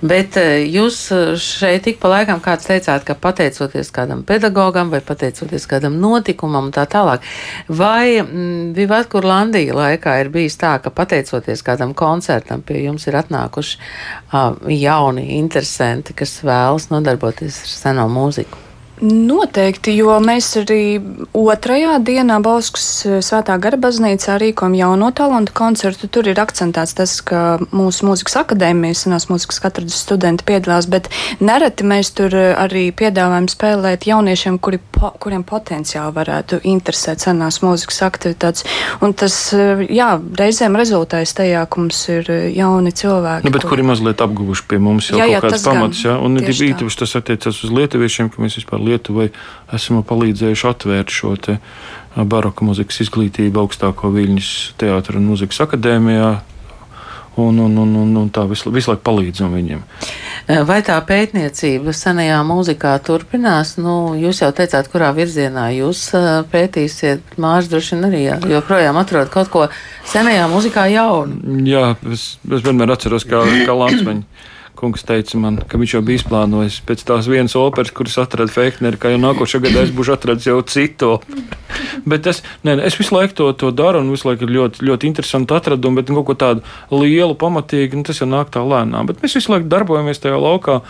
Bet 0.00 0.36
eh, 0.40 0.62
jūs 0.64 0.96
eh, 1.12 1.34
šeit 1.36 1.84
tik 1.84 1.98
pa 2.00 2.08
laikam 2.14 2.40
kāds 2.40 2.64
teicāt, 2.68 3.04
ka 3.04 3.16
pateicoties 3.20 3.92
kādam 3.92 4.22
pedagogam 4.24 4.88
vai 4.92 5.02
pateicoties 5.04 5.68
kādam 5.68 5.98
notikumam 6.00 6.70
un 6.70 6.74
tā 6.74 6.86
tālāk, 6.88 7.26
vai 7.68 8.16
mm, 8.22 8.72
Vivat 8.76 9.10
Kurlandija 9.12 9.76
laikā 9.76 10.16
ir 10.22 10.32
bijis 10.32 10.56
tā, 10.60 10.78
ka 10.80 10.92
pateicoties 10.94 11.64
kādam 11.66 11.92
koncertam 11.96 12.64
pie 12.64 12.80
jums 12.86 13.04
ir 13.10 13.20
atnākuši 13.20 13.76
uh, 13.76 14.56
jauni 14.72 15.28
interesanti, 15.36 16.16
kas 16.16 16.38
vēlas 16.46 16.88
nodarboties 16.94 17.60
ar 17.66 17.76
seno 17.76 18.08
mūziku? 18.12 18.69
Noteikti, 19.00 19.94
jo 19.96 20.12
mēs 20.20 20.50
arī 20.60 21.00
otrajā 21.32 21.94
dienā 22.04 22.36
Bauskas 22.44 22.86
eh, 23.08 23.20
svētā 23.24 23.54
gara 23.62 23.78
baznīcā 23.80 24.34
rīkojam 24.42 24.74
jauno 24.76 25.08
talantu 25.16 25.54
koncertu. 25.56 26.08
Tur 26.12 26.28
ir 26.28 26.40
akcentēts 26.42 26.92
tas, 26.98 27.14
ka 27.24 27.56
mūsu 27.72 28.04
mūzikas 28.04 28.36
akadēmijas, 28.42 29.06
senās 29.06 29.30
mūzikas 29.30 29.62
katedras 29.64 30.02
studenti 30.04 30.44
piedalās, 30.44 30.88
bet 30.92 31.08
nereti 31.40 31.86
mēs 31.88 32.12
tur 32.18 32.36
eh, 32.36 32.50
arī 32.60 32.90
piedāvājam 32.92 33.48
spēlēt 33.48 34.04
jauniešiem, 34.10 34.58
kuri, 34.60 34.82
po, 34.92 35.14
kuriem 35.22 35.46
potenciāli 35.48 36.12
varētu 36.20 36.60
interesēt 36.68 37.24
senās 37.24 37.62
mūzikas 37.64 38.02
aktivitātes. 38.04 38.68
Un 39.00 39.16
tas, 39.16 39.38
eh, 39.56 39.80
jā, 39.88 40.10
reizēm 40.42 40.76
rezultējas 40.76 41.32
tajā, 41.40 41.64
ka 41.72 41.80
mums 41.80 42.02
ir 42.12 42.28
jauni 42.52 42.92
cilvēki. 42.92 43.48
Nu, 43.48 43.56
bet 43.56 43.64
kuri 43.64 43.88
mazliet 43.94 44.20
apguvuši 44.20 44.68
pie 44.68 44.82
mums 44.90 45.08
jau 45.08 45.22
jā, 45.22 45.32
jā, 45.32 45.40
kaut 45.40 45.56
kāds 45.56 45.66
pamats, 45.70 46.04
jā, 46.04 46.20
un 46.20 46.36
īpaši 46.36 47.02
tas 47.06 47.16
attiecas 47.16 47.64
uz 47.64 47.72
lietuviešiem, 47.80 48.28
ka 48.28 48.44
mēs 48.44 48.60
vispār 48.60 48.89
Lietuvai 48.90 49.30
esam 49.76 50.02
palīdzējuši 50.06 50.68
atvērt 50.74 51.14
šo 51.14 51.36
baroka 52.16 52.66
mūzikas 52.66 53.04
izglītību 53.06 53.64
augstāko 53.64 54.10
Viļņas 54.14 54.54
teātra 54.80 55.20
un 55.20 55.28
mūzikas 55.30 55.62
akadēmijā. 55.66 56.38
Un, 57.40 57.60
un, 57.62 57.76
un, 57.78 57.92
un, 57.94 58.08
un 58.18 58.26
tā 58.34 58.42
visu, 58.50 58.72
visu 58.74 58.90
laiku 58.90 59.04
palīdzam 59.06 59.52
viņiem. 59.54 59.84
Vai 60.66 60.80
tā 60.84 60.96
pētniecība 61.06 61.94
senajā 61.94 62.40
mūzikā 62.44 62.96
turpinās? 63.06 63.76
Nu, 63.80 64.16
jūs 64.18 64.42
jau 64.42 64.50
teicāt, 64.56 64.90
kurā 64.90 65.12
virzienā 65.16 65.68
jūs 65.76 66.02
pētīsiet. 66.50 67.38
Mārcis 67.40 67.70
droši 67.70 67.94
vien 67.94 68.08
arī 68.10 68.22
jā, 68.24 68.36
joprojām 68.50 68.98
atrod 69.00 69.30
kaut 69.32 69.52
ko 69.54 69.66
senajā 70.10 70.50
mūzikā 70.50 70.88
jaunu. 70.90 71.62
Jā, 71.70 71.94
es, 72.10 72.32
es 72.50 72.66
vienmēr 72.66 72.96
atceros, 72.96 73.24
kā, 73.30 73.46
kā 73.46 73.78
Lansmeņa 73.78 74.26
kungs 74.80 75.04
teica 75.06 75.38
man, 75.40 75.60
ka 75.68 75.78
viņš 75.80 75.94
jau 75.96 76.02
bija 76.04 76.20
izplānojis 76.20 76.80
pēc 76.88 77.04
tās 77.08 77.28
vienas 77.30 77.56
operas, 77.58 77.92
kuras 77.94 78.16
atrada 78.22 78.52
Fekneri, 78.52 78.98
ka 79.00 79.12
jau 79.12 79.20
nākošā 79.20 79.60
gadā 79.62 79.84
es 79.86 79.92
būšu 79.94 80.16
atradis 80.16 80.48
jau 80.48 80.58
citu. 80.66 81.18
bet 82.10 82.26
es, 82.30 82.42
ne, 82.66 82.76
es 82.86 82.96
visu 82.98 83.14
laiku 83.14 83.36
to, 83.36 83.50
to 83.60 83.70
daru, 83.76 84.02
un 84.02 84.10
visu 84.14 84.28
laiku 84.30 84.46
ir 84.48 84.54
ļoti, 84.56 84.84
ļoti 84.88 85.10
interesanti 85.10 85.56
atradumi, 85.56 86.00
bet 86.00 86.12
kaut 86.14 86.28
ko 86.30 86.36
tādu 86.38 86.64
lielu, 86.94 87.36
pamatīgu, 87.38 88.00
nu, 88.00 88.06
tas 88.08 88.20
jau 88.22 88.28
nāk 88.30 88.52
tā 88.54 88.64
lēnām. 88.64 89.08
Bet 89.10 89.22
mēs 89.24 89.36
visu 89.38 89.52
laiku 89.52 89.70
darbojamies 89.70 90.22
tajā 90.22 90.40
laukā, 90.40 90.80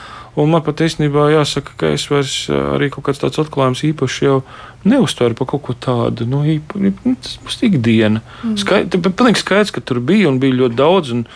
un 0.40 0.50
man 0.54 0.64
pat 0.66 0.82
īstenībā 0.86 1.30
jāsaka, 1.34 1.76
ka 1.80 1.94
es 1.96 2.06
vairs 2.10 2.36
arī 2.50 2.90
kaut 2.94 3.08
kāds 3.08 3.22
tāds 3.22 3.42
atklājums 3.42 3.84
īpaši 3.90 4.28
jau 4.28 4.40
neuztveru 4.88 5.36
par 5.36 5.48
kaut 5.50 5.64
ko 5.66 5.76
tādu. 5.76 6.26
Nu, 6.28 6.42
īpa, 6.48 6.80
nu, 6.80 7.16
tas 7.20 7.38
būs 7.44 7.60
ikdiena. 7.68 8.22
Mm. 8.42 8.58
Skaidrs, 8.60 9.08
pilnīgi 9.08 9.42
skaidrs, 9.42 9.74
ka 9.74 9.84
tur 9.84 10.00
bija 10.04 10.30
un 10.30 10.40
bija 10.42 10.62
ļoti 10.62 10.78
daudz. 10.78 11.16
Un, 11.16 11.26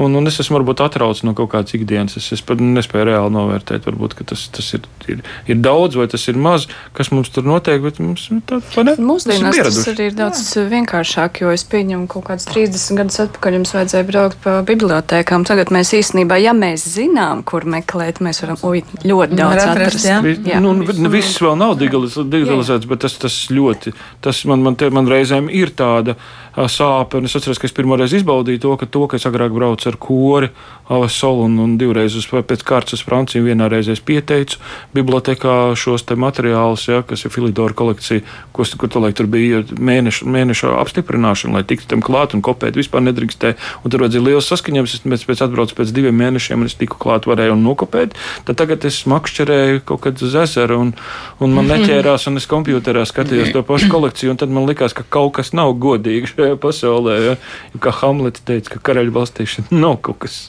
Un, 0.00 0.14
un 0.18 0.26
es 0.26 0.40
esmu 0.42 0.58
varbūt 0.58 0.82
atraucis 0.84 1.22
no 1.26 1.34
kaut 1.38 1.52
kādas 1.52 1.74
ikdienas. 1.76 2.16
Es, 2.18 2.30
es 2.34 2.42
pat 2.44 2.62
nespēju 2.62 3.06
reāli 3.10 3.34
novērtēt, 3.34 3.86
varbūt 3.86 4.16
tas, 4.26 4.46
tas 4.54 4.70
ir, 4.74 4.88
ir, 5.10 5.22
ir 5.50 5.60
daudz 5.62 5.98
vai 5.98 6.08
tas 6.10 6.24
ir 6.30 6.38
maz, 6.40 6.66
kas 6.96 7.12
mums 7.14 7.30
tur 7.34 7.46
notiek. 7.46 7.78
Bet 7.84 8.00
mums 8.02 8.26
nu, 8.32 8.40
tā, 8.46 8.60
ne, 8.86 8.96
Mūsdienās 8.98 9.60
tas, 9.60 9.78
tas 9.78 9.90
arī 9.92 10.08
ir 10.10 10.16
daudz 10.18 10.42
Jā. 10.42 10.64
vienkāršāk, 10.72 11.42
jo 11.44 11.52
es 11.54 11.66
pieņemu 11.70 12.08
kaut 12.10 12.26
kādus 12.30 12.48
30 12.50 13.00
gadus 13.00 13.20
atpakaļ 13.26 13.58
jums 13.60 13.74
vajadzēja 13.76 14.08
braukt 14.08 14.40
pa 14.44 14.56
bibliotēkām. 14.66 15.46
Tagad 15.46 15.70
mēs 15.74 15.94
īstenībā, 16.00 16.40
ja 16.42 16.56
mēs 16.56 16.86
zinām, 16.96 17.44
kur 17.46 17.68
meklēt, 17.68 18.22
mēs 18.24 18.42
varam 18.44 18.60
ui, 18.66 18.82
ļoti 19.04 19.38
daudz 19.38 19.62
atrast. 19.62 20.02
atrast. 20.02 20.08
Jā. 20.10 20.54
Jā. 20.54 20.62
Nu, 20.64 20.74
nu, 20.74 21.12
viss 21.12 21.38
vēl 21.42 21.58
nav 21.60 21.76
digitalizēts, 21.80 22.88
bet 22.90 23.04
tas, 23.06 23.18
tas 23.20 23.38
ļoti, 23.54 23.94
tas 24.24 24.42
man, 24.50 24.64
man, 24.66 24.78
te, 24.80 24.90
man 24.94 25.08
reizēm 25.10 25.50
ir 25.52 25.74
tāda 25.76 26.18
sāpe. 26.56 27.18
Un 27.18 27.26
es 27.26 27.34
atceros, 27.36 27.58
ka 27.58 27.68
es 27.68 27.74
pirmo 27.74 27.98
reizi 27.98 28.20
izbaudīju 28.20 28.62
to, 28.62 28.74
ka 28.80 28.86
to, 28.86 29.06
ka 29.10 29.18
es 29.18 29.26
agrāk 29.26 29.54
braucu 29.54 29.90
ar 29.90 29.98
kori 29.98 30.50
Avasolu 30.84 31.46
un, 31.48 31.56
un 31.64 31.76
divreiz 31.80 32.12
uz, 32.18 32.26
pēc 32.28 32.60
kārtas 32.66 32.98
uz 32.98 33.04
Franciju. 33.06 33.46
Vienā 33.46 33.70
reizē 33.72 33.94
pieteicu 34.04 34.58
bibliotekā 34.92 35.72
šos 35.80 36.04
materiālus, 36.04 36.84
ja, 36.90 37.00
kas 37.06 37.24
ir 37.24 37.32
Filidora 37.32 37.72
kolekcija, 37.72 38.20
kur, 38.52 38.68
kur 38.78 38.90
tolaik 38.92 39.16
tur 39.16 39.28
bija 39.30 39.62
mēneša, 39.64 40.28
mēneša 40.28 40.74
apstiprināšana, 40.82 41.56
lai 41.56 41.64
tiktu 41.64 41.88
tam 41.88 42.04
klāt 42.04 42.36
un 42.36 42.44
kopēt 42.44 42.76
vispār 42.76 43.00
nedrīkstēja. 43.06 43.56
Un 43.80 43.94
tur 43.94 44.04
vajadzēja 44.04 44.26
liels 44.26 44.50
saskaņojums. 44.52 44.96
Es 44.98 45.06
pēc, 45.06 45.24
pēc 45.30 45.44
atbraucu 45.46 45.78
pēc 45.78 45.94
diviem 45.96 46.20
mēnešiem 46.20 46.60
un 46.60 46.68
es 46.68 46.76
tiku 46.76 47.00
klāt, 47.00 47.28
varēju 47.30 47.56
un 47.56 47.64
nokopēt. 47.64 48.12
Tad 48.44 48.60
tagad 48.60 48.84
es 48.84 49.00
makšķerēju 49.08 49.84
kaut 49.88 50.04
kad 50.04 50.20
uz 50.20 50.36
ezeru 50.44 50.82
un, 50.84 50.92
un 51.40 51.56
man 51.56 51.70
neķērās 51.72 52.28
un 52.28 52.40
es 52.40 52.48
kompjuterā 52.50 53.06
skatījos 53.08 53.54
to 53.56 53.64
pašu 53.64 53.88
kolekciju 53.92 54.34
un 54.34 54.40
tad 54.44 54.52
man 54.52 54.68
likās, 54.68 54.92
ka 54.96 55.06
kaut 55.08 55.38
kas 55.40 55.54
nav 55.56 55.72
godīgi 55.80 56.34
šajā 56.34 56.60
pasaulē. 56.60 57.18
Ja? 57.24 57.36
Kā 57.80 57.94
Hamlets 58.02 58.44
teica, 58.44 58.76
ka 58.76 58.84
karaļu 58.90 59.16
valstīšana 59.16 59.72
nav 59.84 60.00
kaut 60.04 60.24
kas 60.26 60.42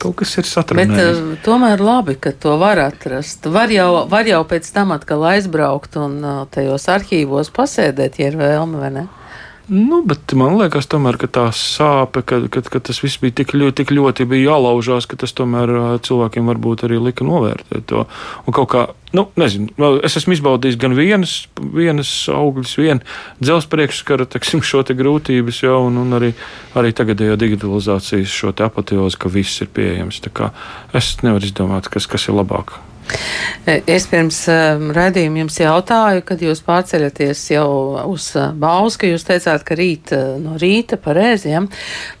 kaut 0.00 0.16
kas 0.20 0.36
ir. 0.40 0.48
Bet 0.78 0.92
uh, 0.94 1.22
tomēr 1.44 1.82
labi, 1.84 2.16
ka 2.20 2.32
to 2.32 2.56
var 2.60 2.80
atrast. 2.82 3.46
Var 3.52 3.72
jau, 3.74 3.90
var 4.10 4.28
jau 4.28 4.42
pēc 4.48 4.68
tam 4.74 4.94
atkal 4.96 5.24
aizbraukt 5.34 5.98
un 6.00 6.20
uh, 6.24 6.42
tajos 6.52 6.88
arhīvos 6.92 7.52
pasēdēt, 7.56 8.20
ja 8.20 8.30
ir 8.32 8.38
vēlme, 8.40 8.80
vai 8.80 8.92
ne? 8.98 9.08
Nu, 9.70 10.00
bet 10.02 10.32
man 10.34 10.56
liekas, 10.58 10.88
tomēr, 10.90 11.14
ka 11.14 11.28
tā 11.30 11.44
sāpe, 11.54 12.24
ka, 12.26 12.40
ka, 12.50 12.62
ka 12.74 12.80
tas 12.88 12.98
viss 13.04 13.20
bija 13.22 13.36
tik 13.38 13.52
ļoti, 13.54 13.84
tik 13.84 13.92
ļoti 13.94 14.26
jālaužās, 14.40 15.06
ka 15.06 15.14
tas 15.20 15.30
tomēr 15.38 15.70
cilvēkiem 16.02 16.50
varbūt 16.50 16.82
arī 16.88 16.98
lika 16.98 17.22
novērtēt 17.22 17.86
to. 17.92 18.02
Un 18.50 18.56
kaut 18.56 18.66
kā, 18.72 18.82
nu, 19.14 19.28
nezinu, 19.38 19.70
es 20.02 20.18
esmu 20.18 20.34
izbaudījis 20.34 20.80
gan 20.82 20.98
vienas, 20.98 21.36
vienas 21.62 22.10
augļus, 22.34 22.74
vienu 22.82 23.06
dzelzs 23.38 23.70
priekšskara, 23.70 24.26
teksim, 24.34 24.66
šo 24.66 24.82
te 24.82 24.98
grūtības 24.98 25.62
jau, 25.62 25.84
un, 25.86 26.02
un 26.02 26.18
arī, 26.18 26.34
arī 26.74 26.90
tagadējo 26.90 27.38
digitalizācijas 27.38 28.38
šo 28.42 28.50
te 28.50 28.66
apateozi, 28.66 29.22
ka 29.22 29.30
viss 29.30 29.62
ir 29.62 29.70
pieejams. 29.70 30.18
Es 30.98 31.14
nevaru 31.22 31.46
izdomāt, 31.46 31.86
kas, 31.94 32.10
kas 32.10 32.26
ir 32.26 32.42
labāk. 32.42 32.80
Es 33.66 34.06
pirms 34.10 34.40
um, 34.50 34.88
raidījuma 34.96 35.42
jums 35.42 35.58
jautāju, 35.60 36.24
kad 36.26 36.42
jūs 36.42 36.62
pārceļaties 36.66 37.44
jau 37.52 37.68
uz 38.08 38.30
uh, 38.38 38.50
Bausku, 38.56 39.10
jūs 39.10 39.26
teicāt, 39.28 39.64
ka 39.66 39.76
rīt 39.78 40.14
uh, 40.16 40.36
no 40.40 40.56
rīta 40.60 40.98
pareiziem 41.00 41.68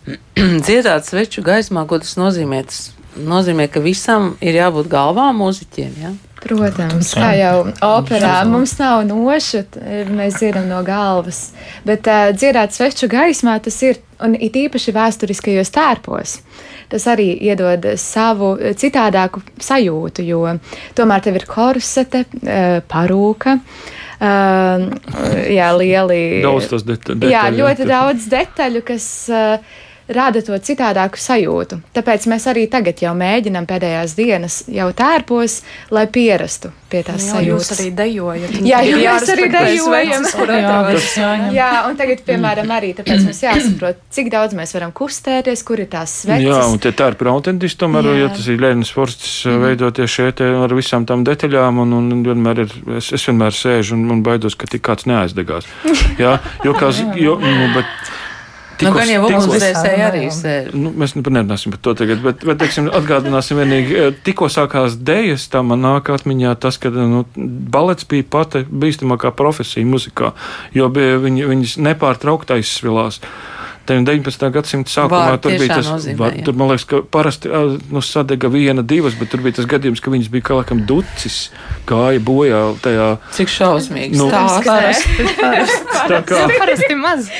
dziedāt 0.66 1.08
sveču 1.08 1.44
gaismā, 1.46 1.86
ko 1.88 2.00
tas 2.02 2.16
nozīmē? 2.20 2.64
Tas 2.68 2.90
nozīmē, 3.16 3.68
ka 3.72 3.82
visam 3.84 4.34
ir 4.40 4.58
jābūt 4.60 4.90
galvā 4.90 5.30
mūziķiem, 5.36 5.94
jā? 6.00 6.10
Ja? 6.10 6.16
Protams, 6.40 7.10
kā 7.12 7.34
jau 7.36 7.66
operā, 7.84 8.38
mums 8.48 8.72
nav 8.78 9.02
noša, 9.04 9.60
mēs 10.08 10.38
dziedam 10.40 10.70
no 10.70 10.78
galvas, 10.86 11.50
bet 11.84 12.08
uh, 12.08 12.30
dziedāt 12.32 12.72
sveču 12.72 13.10
gaismā 13.12 13.58
tas 13.60 13.76
ir, 13.84 14.00
un 14.24 14.38
it 14.40 14.56
īpaši 14.56 14.94
vēsturiskajos 14.96 15.74
tērpos. 15.76 16.38
Uh, 16.40 16.80
tas 16.90 17.06
arī 17.10 17.30
iedod 17.46 17.86
savu 18.00 18.54
citādāku 18.78 19.42
sajūtu, 19.62 20.24
jo 20.26 20.42
tomēr 20.98 21.24
tev 21.24 21.38
ir 21.40 21.46
korsete, 21.50 22.24
eh, 22.42 22.80
parūka. 22.90 23.58
Uh, 24.20 24.82
jā, 25.48 25.70
lieli. 25.80 26.42
Daudz 26.44 26.66
tas 26.68 26.82
detaļu. 26.84 27.30
Jā, 27.32 27.46
ļoti 27.56 27.86
daudz 27.88 28.26
detaļu, 28.28 28.82
kas 28.84 29.06
uh, 29.32 29.78
rada 30.14 30.42
to 30.44 30.58
citādāku 30.58 31.20
sajūtu. 31.20 31.80
Tāpēc 31.96 32.26
mēs 32.30 32.46
arī 32.50 32.66
tagad 32.70 33.00
jau 33.02 33.14
mēģinām 33.16 33.66
pēdējās 33.70 34.14
dienas 34.18 34.60
jau 34.70 34.90
tērpos, 34.96 35.60
lai 35.94 36.06
pierastu 36.10 36.72
pie 36.90 37.02
tās 37.06 37.22
jā, 37.22 37.36
sajūtas. 37.36 37.70
Jūs 37.70 37.76
arī 37.76 37.88
dejojat. 37.98 38.54
Jā, 38.66 38.80
jā 38.86 38.96
mēs 38.98 39.32
arī 39.34 39.46
dejojam. 39.54 40.26
Jā, 41.20 41.28
jā, 41.54 41.68
un 41.86 41.98
tagad, 41.98 42.22
piemēram, 42.26 42.72
arī 42.74 42.92
tāpēc 42.98 43.26
mums 43.28 43.42
jāsaprot, 43.44 44.00
cik 44.14 44.30
daudz 44.32 44.56
mēs 44.58 44.74
varam 44.74 44.94
kustēties, 44.96 45.62
kur 45.66 45.82
ir 45.84 45.90
tās 45.92 46.16
sveces. 46.24 46.48
Jā, 46.48 46.62
un 46.66 46.80
tie 46.82 46.92
tērpi 46.96 47.26
ir 47.26 47.32
autentiski, 47.32 47.80
tomēr, 47.84 48.10
ja 48.18 48.30
tas 48.34 48.48
ir 48.50 48.62
Lēnis 48.62 48.90
Forsts 48.94 49.36
mm. 49.46 49.60
veidoties 49.66 50.16
šeit 50.16 50.42
ar 50.46 50.74
visām 50.76 51.06
tām 51.08 51.22
detaļām, 51.28 51.82
un, 51.84 51.94
un 52.00 52.24
vienmēr 52.26 52.64
ir, 52.66 52.74
es, 52.98 53.12
es 53.16 53.28
vienmēr 53.30 53.54
sēžu 53.54 53.94
un, 53.98 54.08
un 54.16 54.24
baidos, 54.26 54.58
ka 54.58 54.68
tik 54.70 54.82
kāds 54.90 55.06
neaizdegās. 55.10 55.68
Jā, 56.20 56.38
jo, 56.66 56.74
kā, 56.76 56.90
jo, 57.18 57.38
nu, 57.40 57.70
bet, 57.76 58.10
Tikos, 58.80 58.94
nu, 58.94 58.96
gan 58.96 59.10
jau 59.12 59.20
ugunsdzēsēji 59.28 60.04
arī 60.06 60.22
sēž. 60.32 60.72
Nu, 60.72 60.92
mēs 60.96 61.12
nerunāsim 61.18 61.74
par 61.74 61.82
to 61.84 61.94
tagad, 62.00 62.22
bet, 62.24 62.44
bet 62.48 62.60
teiksim, 62.62 62.88
atgādināsim 62.96 63.60
vienīgi, 63.60 63.96
eh, 64.00 64.10
tikko 64.24 64.48
sākās 64.52 64.96
dējas, 64.96 65.46
tā 65.52 65.60
man 65.66 65.84
nāk 65.84 66.08
atmiņā 66.14 66.54
tas, 66.62 66.80
ka 66.80 66.92
nu, 66.94 67.26
balets 67.36 68.08
bija 68.08 68.24
pati 68.24 68.64
bīstamākā 68.64 69.34
profesija 69.36 69.86
muzikā, 69.86 70.32
jo 70.76 70.88
bija, 70.92 71.20
viņi, 71.20 71.48
viņas 71.52 71.76
nepārtraukti 71.90 72.56
aizsvilās. 72.56 73.20
19. 73.88 74.50
gadsimta 74.54 74.92
sākumā 74.92 75.20
Vārdi 75.30 75.42
tur 75.44 75.54
bija 75.58 75.76
tas, 75.78 75.88
nozīmē, 75.88 76.16
var, 76.20 76.34
tur 76.46 76.56
man 76.58 76.70
liekas, 76.70 76.84
ka 76.90 77.00
parasti 77.16 77.50
nu, 77.90 78.02
sadega 78.04 78.50
viena, 78.52 78.84
divas, 78.86 79.16
bet 79.18 79.32
tur 79.32 79.42
bija 79.44 79.58
tas 79.58 79.68
gadījums, 79.70 80.02
ka 80.04 80.12
viņas 80.12 80.30
bija 80.32 80.46
kā 80.50 80.58
laikam 80.60 80.82
ducis, 80.88 81.38
gāja 81.88 82.22
bojā 82.24 82.60
tajā. 82.84 83.08
Cik 83.38 83.52
šausmīgi. 83.54 84.18
Nu, 84.20 84.28
tā 84.32 84.42
parasti, 84.68 85.26
tā 86.12 86.20
kā. 86.28 86.42
parasti 86.54 86.98
maz. 87.00 87.30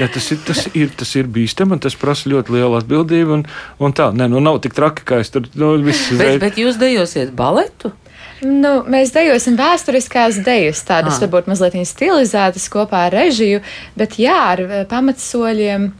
ja, 0.00 0.08
tas, 0.08 0.30
ir, 0.30 0.40
tas, 0.46 0.64
ir, 0.72 0.94
tas 1.02 1.16
ir 1.18 1.28
bīstami, 1.34 1.76
un 1.76 1.84
tas 1.84 1.98
prasa 1.98 2.30
ļoti 2.32 2.56
lielu 2.56 2.78
atbildību, 2.78 3.40
un, 3.40 3.44
un 3.84 3.96
tā, 3.96 4.10
ne, 4.16 4.30
nu 4.32 4.42
nav 4.44 4.62
tik 4.64 4.76
traki, 4.76 5.04
kā 5.08 5.20
es 5.24 5.34
tur, 5.34 5.50
nu, 5.58 5.74
viss. 5.84 6.14
Bet, 6.18 6.38
bet 6.42 6.62
jūs 6.62 6.80
dejosiet 6.80 7.34
baletu? 7.36 7.92
Nu, 8.44 8.72
mēs 8.90 9.12
dejosim 9.14 9.56
vēsturiskās 9.58 10.38
dejas, 10.44 10.82
tādas 10.86 11.16
ah. 11.18 11.24
varbūt 11.24 11.48
mazliet 11.50 11.76
stilizētas 11.88 12.68
kopā 12.72 13.06
ar 13.08 13.16
režiju, 13.16 13.62
bet 13.98 14.18
jā, 14.20 14.36
ar 14.54 14.64
eh, 14.64 14.82
pamatsoļiem 14.90 15.92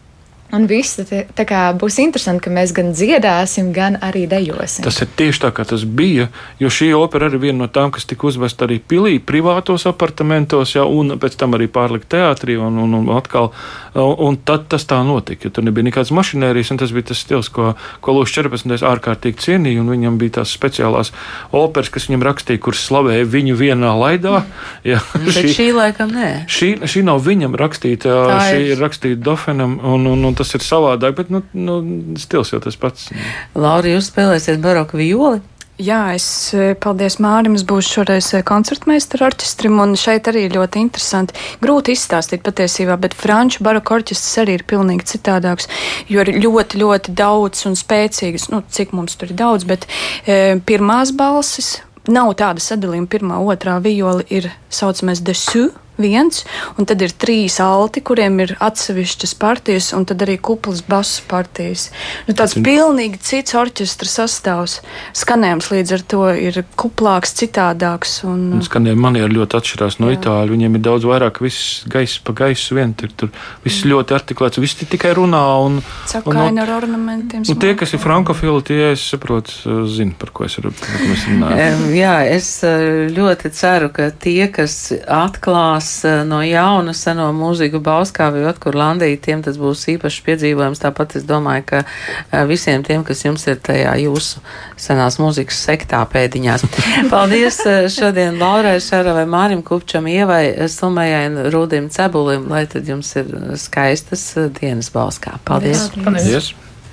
Un 0.54 0.68
viss 0.70 1.00
tā 1.00 1.44
kā 1.48 1.60
būs 1.74 1.96
interesanti, 2.02 2.44
ka 2.46 2.52
mēs 2.54 2.72
gan 2.76 2.92
dziedāsim, 2.94 3.72
gan 3.74 3.96
arī 4.04 4.24
dejosim. 4.30 4.84
Tas 4.86 5.00
ir 5.02 5.10
tieši 5.18 5.42
tā, 5.42 5.50
kā 5.54 5.64
tas 5.66 5.82
bija. 5.82 6.28
Jo 6.62 6.70
šī 6.70 6.92
opera 6.94 7.26
arī 7.30 7.40
viena 7.48 7.64
no 7.64 7.68
tām, 7.72 7.90
kas 7.94 8.06
tika 8.06 8.28
uzvesta 8.28 8.68
arī 8.68 8.78
pilī, 8.78 9.16
privātos 9.18 9.88
apartamentos, 9.90 10.76
ja, 10.76 10.84
un 10.86 11.16
pēc 11.18 11.38
tam 11.40 11.56
arī 11.58 11.66
pārlikt 11.72 12.10
teātrī. 12.14 12.58
Un, 12.60 12.78
un, 12.84 12.94
un, 13.00 13.10
atkal, 13.16 13.50
un 13.94 14.38
tad 14.46 14.68
tas 14.70 14.86
tā 14.86 15.00
notika. 15.06 15.50
Tur 15.50 15.66
nebija 15.66 15.88
nekādas 15.88 16.14
mašinērijas, 16.14 16.70
un 16.74 16.82
tas 16.84 16.94
bija 16.94 17.10
tas 17.10 17.24
stils, 17.24 17.50
ko, 17.54 17.72
ko 18.04 18.14
Lūsis 18.14 18.38
14. 18.38 18.86
ārkārtīgi 18.86 19.42
cienīja. 19.48 19.82
Viņam 19.90 20.20
bija 20.22 20.38
tās 20.40 20.54
speciālās 20.54 21.10
operas, 21.54 21.90
kas 21.92 22.08
viņam 22.08 22.26
rakstīja, 22.30 22.62
kuras 22.62 22.84
slavēja 22.86 23.26
viņu 23.30 23.58
vienā 23.58 23.90
laidā. 23.98 24.44
Ja, 24.86 25.02
šī, 25.34 25.50
šī 25.54 25.68
laikam 25.74 26.14
nē. 26.14 26.30
Šī, 26.50 26.74
šī 26.90 27.04
nav 27.06 27.22
viņam 27.26 27.58
rakstīta, 27.58 28.14
tā 28.30 28.38
šī 28.48 28.62
ir, 28.62 28.72
ir 28.74 28.82
rakstīta 28.82 29.22
Dofenam. 29.24 29.78
Un, 29.82 30.06
un, 30.10 30.24
un 30.28 30.36
tas 30.44 30.54
ir 30.60 30.64
savādāk, 30.66 31.16
bet 31.16 31.32
nu, 31.32 31.42
nu, 31.56 31.80
stils 32.20 32.52
jau 32.52 32.60
tas 32.62 32.76
pats. 32.78 33.08
Laura, 33.56 33.96
jūs 33.96 34.12
spēlēsiet 34.12 34.62
baroku 34.62 35.00
violi? 35.00 35.42
Jā, 35.82 36.12
es 36.14 36.26
e, 36.54 36.76
paldies 36.78 37.16
Mārim. 37.18 37.56
Es 37.58 37.64
būšu 37.66 37.96
šoreiz 37.96 38.28
e, 38.36 38.44
koncertmeistaru 38.46 39.24
orķestrim, 39.26 39.80
un 39.82 39.96
šeit 39.98 40.28
arī 40.30 40.44
ļoti 40.52 40.84
interesanti. 40.84 41.34
Grūti 41.64 41.96
izstāstīt 41.96 42.44
patiesībā, 42.46 42.94
bet 43.02 43.16
franču 43.18 43.64
baroku 43.66 43.96
orķestris 43.96 44.38
arī 44.44 44.54
ir 44.60 44.66
pilnīgi 44.70 45.08
citādāks, 45.16 45.66
jo 46.06 46.22
ir 46.22 46.30
ļoti, 46.44 46.78
ļoti 46.78 47.16
daudz 47.18 47.66
un 47.66 47.74
spēcīgs, 47.80 48.52
nu, 48.54 48.62
cik 48.70 48.94
mums 48.94 49.18
tur 49.18 49.34
ir 49.34 49.40
daudz, 49.40 49.66
bet 49.66 49.88
e, 50.30 50.60
pirmās 50.62 51.10
balsis 51.10 51.80
nav 52.06 52.36
tāda 52.38 52.62
sadalījuma. 52.62 53.10
Pirmā, 53.10 53.42
otrā 53.42 53.80
viola 53.82 54.22
ir 54.30 54.52
saucamais 54.70 55.26
desu 55.26 55.72
viens, 56.00 56.42
un 56.78 56.88
tad 56.88 57.02
ir 57.04 57.14
trīs 57.14 57.60
alti, 57.62 58.02
kuriem 58.04 58.40
ir 58.44 58.54
atsevišķas 58.64 59.34
partijas, 59.40 59.92
un 59.96 60.06
tad 60.08 60.22
arī 60.26 60.36
kuplas 60.42 60.82
basu 60.86 61.24
partijas. 61.30 61.88
Nu, 62.28 62.34
tāds 62.36 62.56
Cin... 62.56 62.64
pilnīgi 62.66 63.20
cits 63.22 63.56
orķestra 63.58 64.10
sastāvs. 64.10 64.80
Skanējums 65.16 65.70
līdz 65.72 65.94
ar 65.98 66.04
to 66.14 66.22
ir 66.34 66.60
kuplāks, 66.80 67.34
citādāks. 67.38 68.16
Un, 68.28 68.46
un 68.58 68.64
skanējumi 68.64 69.04
man 69.04 69.18
ir 69.20 69.34
ļoti 69.34 69.58
atšķirās 69.60 70.00
no 70.02 70.10
jā. 70.10 70.18
itāļu. 70.18 70.54
Viņiem 70.54 70.78
ir 70.78 70.84
daudz 70.84 71.08
vairāk 71.08 71.40
viss 71.44 71.84
gaiss 71.90 72.20
pa 72.24 72.34
gaisu 72.44 72.78
vien, 72.78 72.94
tur, 72.98 73.12
tur 73.14 73.32
viss 73.64 73.84
mm. 73.84 73.92
ļoti 73.92 74.18
artikulēts, 74.18 74.62
viss 74.62 74.80
tikai 74.82 75.14
runā. 75.18 75.44
Un, 75.64 75.80
Cakaini 76.10 76.62
ar 76.64 76.74
ornamentiem. 76.76 77.44
Un 77.46 77.60
tie, 77.60 77.74
kas 77.78 77.94
ir 77.94 78.02
frankofili, 78.02 78.62
tie, 78.66 78.80
es 78.92 79.04
saprotu, 79.14 79.54
zina, 79.90 80.14
par 80.18 80.32
ko 80.34 80.46
es 80.48 80.58
runāju. 80.58 81.94
jā, 81.94 82.14
es 82.34 82.50
eh, 82.66 83.06
ļoti 83.14 83.50
ceru, 83.54 83.90
ka 83.94 84.10
tie, 84.24 84.48
kas 84.54 84.76
atklās 85.10 85.83
atcerās 85.84 86.04
eh, 86.04 86.24
no 86.24 86.40
jauna 86.42 86.94
seno 86.94 87.30
mūziku 87.32 87.80
Bauskā 87.82 88.30
vai 88.32 88.44
otkur 88.48 88.74
Landī, 88.74 89.16
tiem 89.20 89.42
tas 89.42 89.56
būs 89.58 89.86
īpašs 89.94 90.22
piedzīvojums. 90.24 90.80
Tāpat 90.80 91.16
es 91.16 91.24
domāju, 91.24 91.64
ka 91.66 91.82
eh, 91.84 92.44
visiem 92.46 92.82
tiem, 92.82 93.04
kas 93.04 93.24
jums 93.24 93.46
ir 93.46 93.60
tajā 93.60 93.94
jūsu 94.04 94.40
senās 94.76 95.18
mūzikas 95.18 95.60
sektā 95.68 96.02
pēdiņās. 96.10 96.66
Paldies 97.12 97.60
eh, 97.66 97.88
šodien 97.88 98.38
Laurai 98.40 98.78
Šaravai, 98.80 99.26
Mārim 99.26 99.62
Kupčam, 99.62 100.08
Ievai 100.08 100.68
Sumējai 100.68 101.24
un 101.30 101.40
Rūdim 101.54 101.90
Cebulim, 101.90 102.48
lai 102.48 102.66
tad 102.66 102.88
jums 102.88 103.14
ir 103.16 103.30
skaistas 103.60 104.32
dienas 104.60 104.92
Bauskā. 104.94 105.38
Paldies! 105.44 105.90
Paldies. 105.94 106.04
Paldies. 106.04 106.54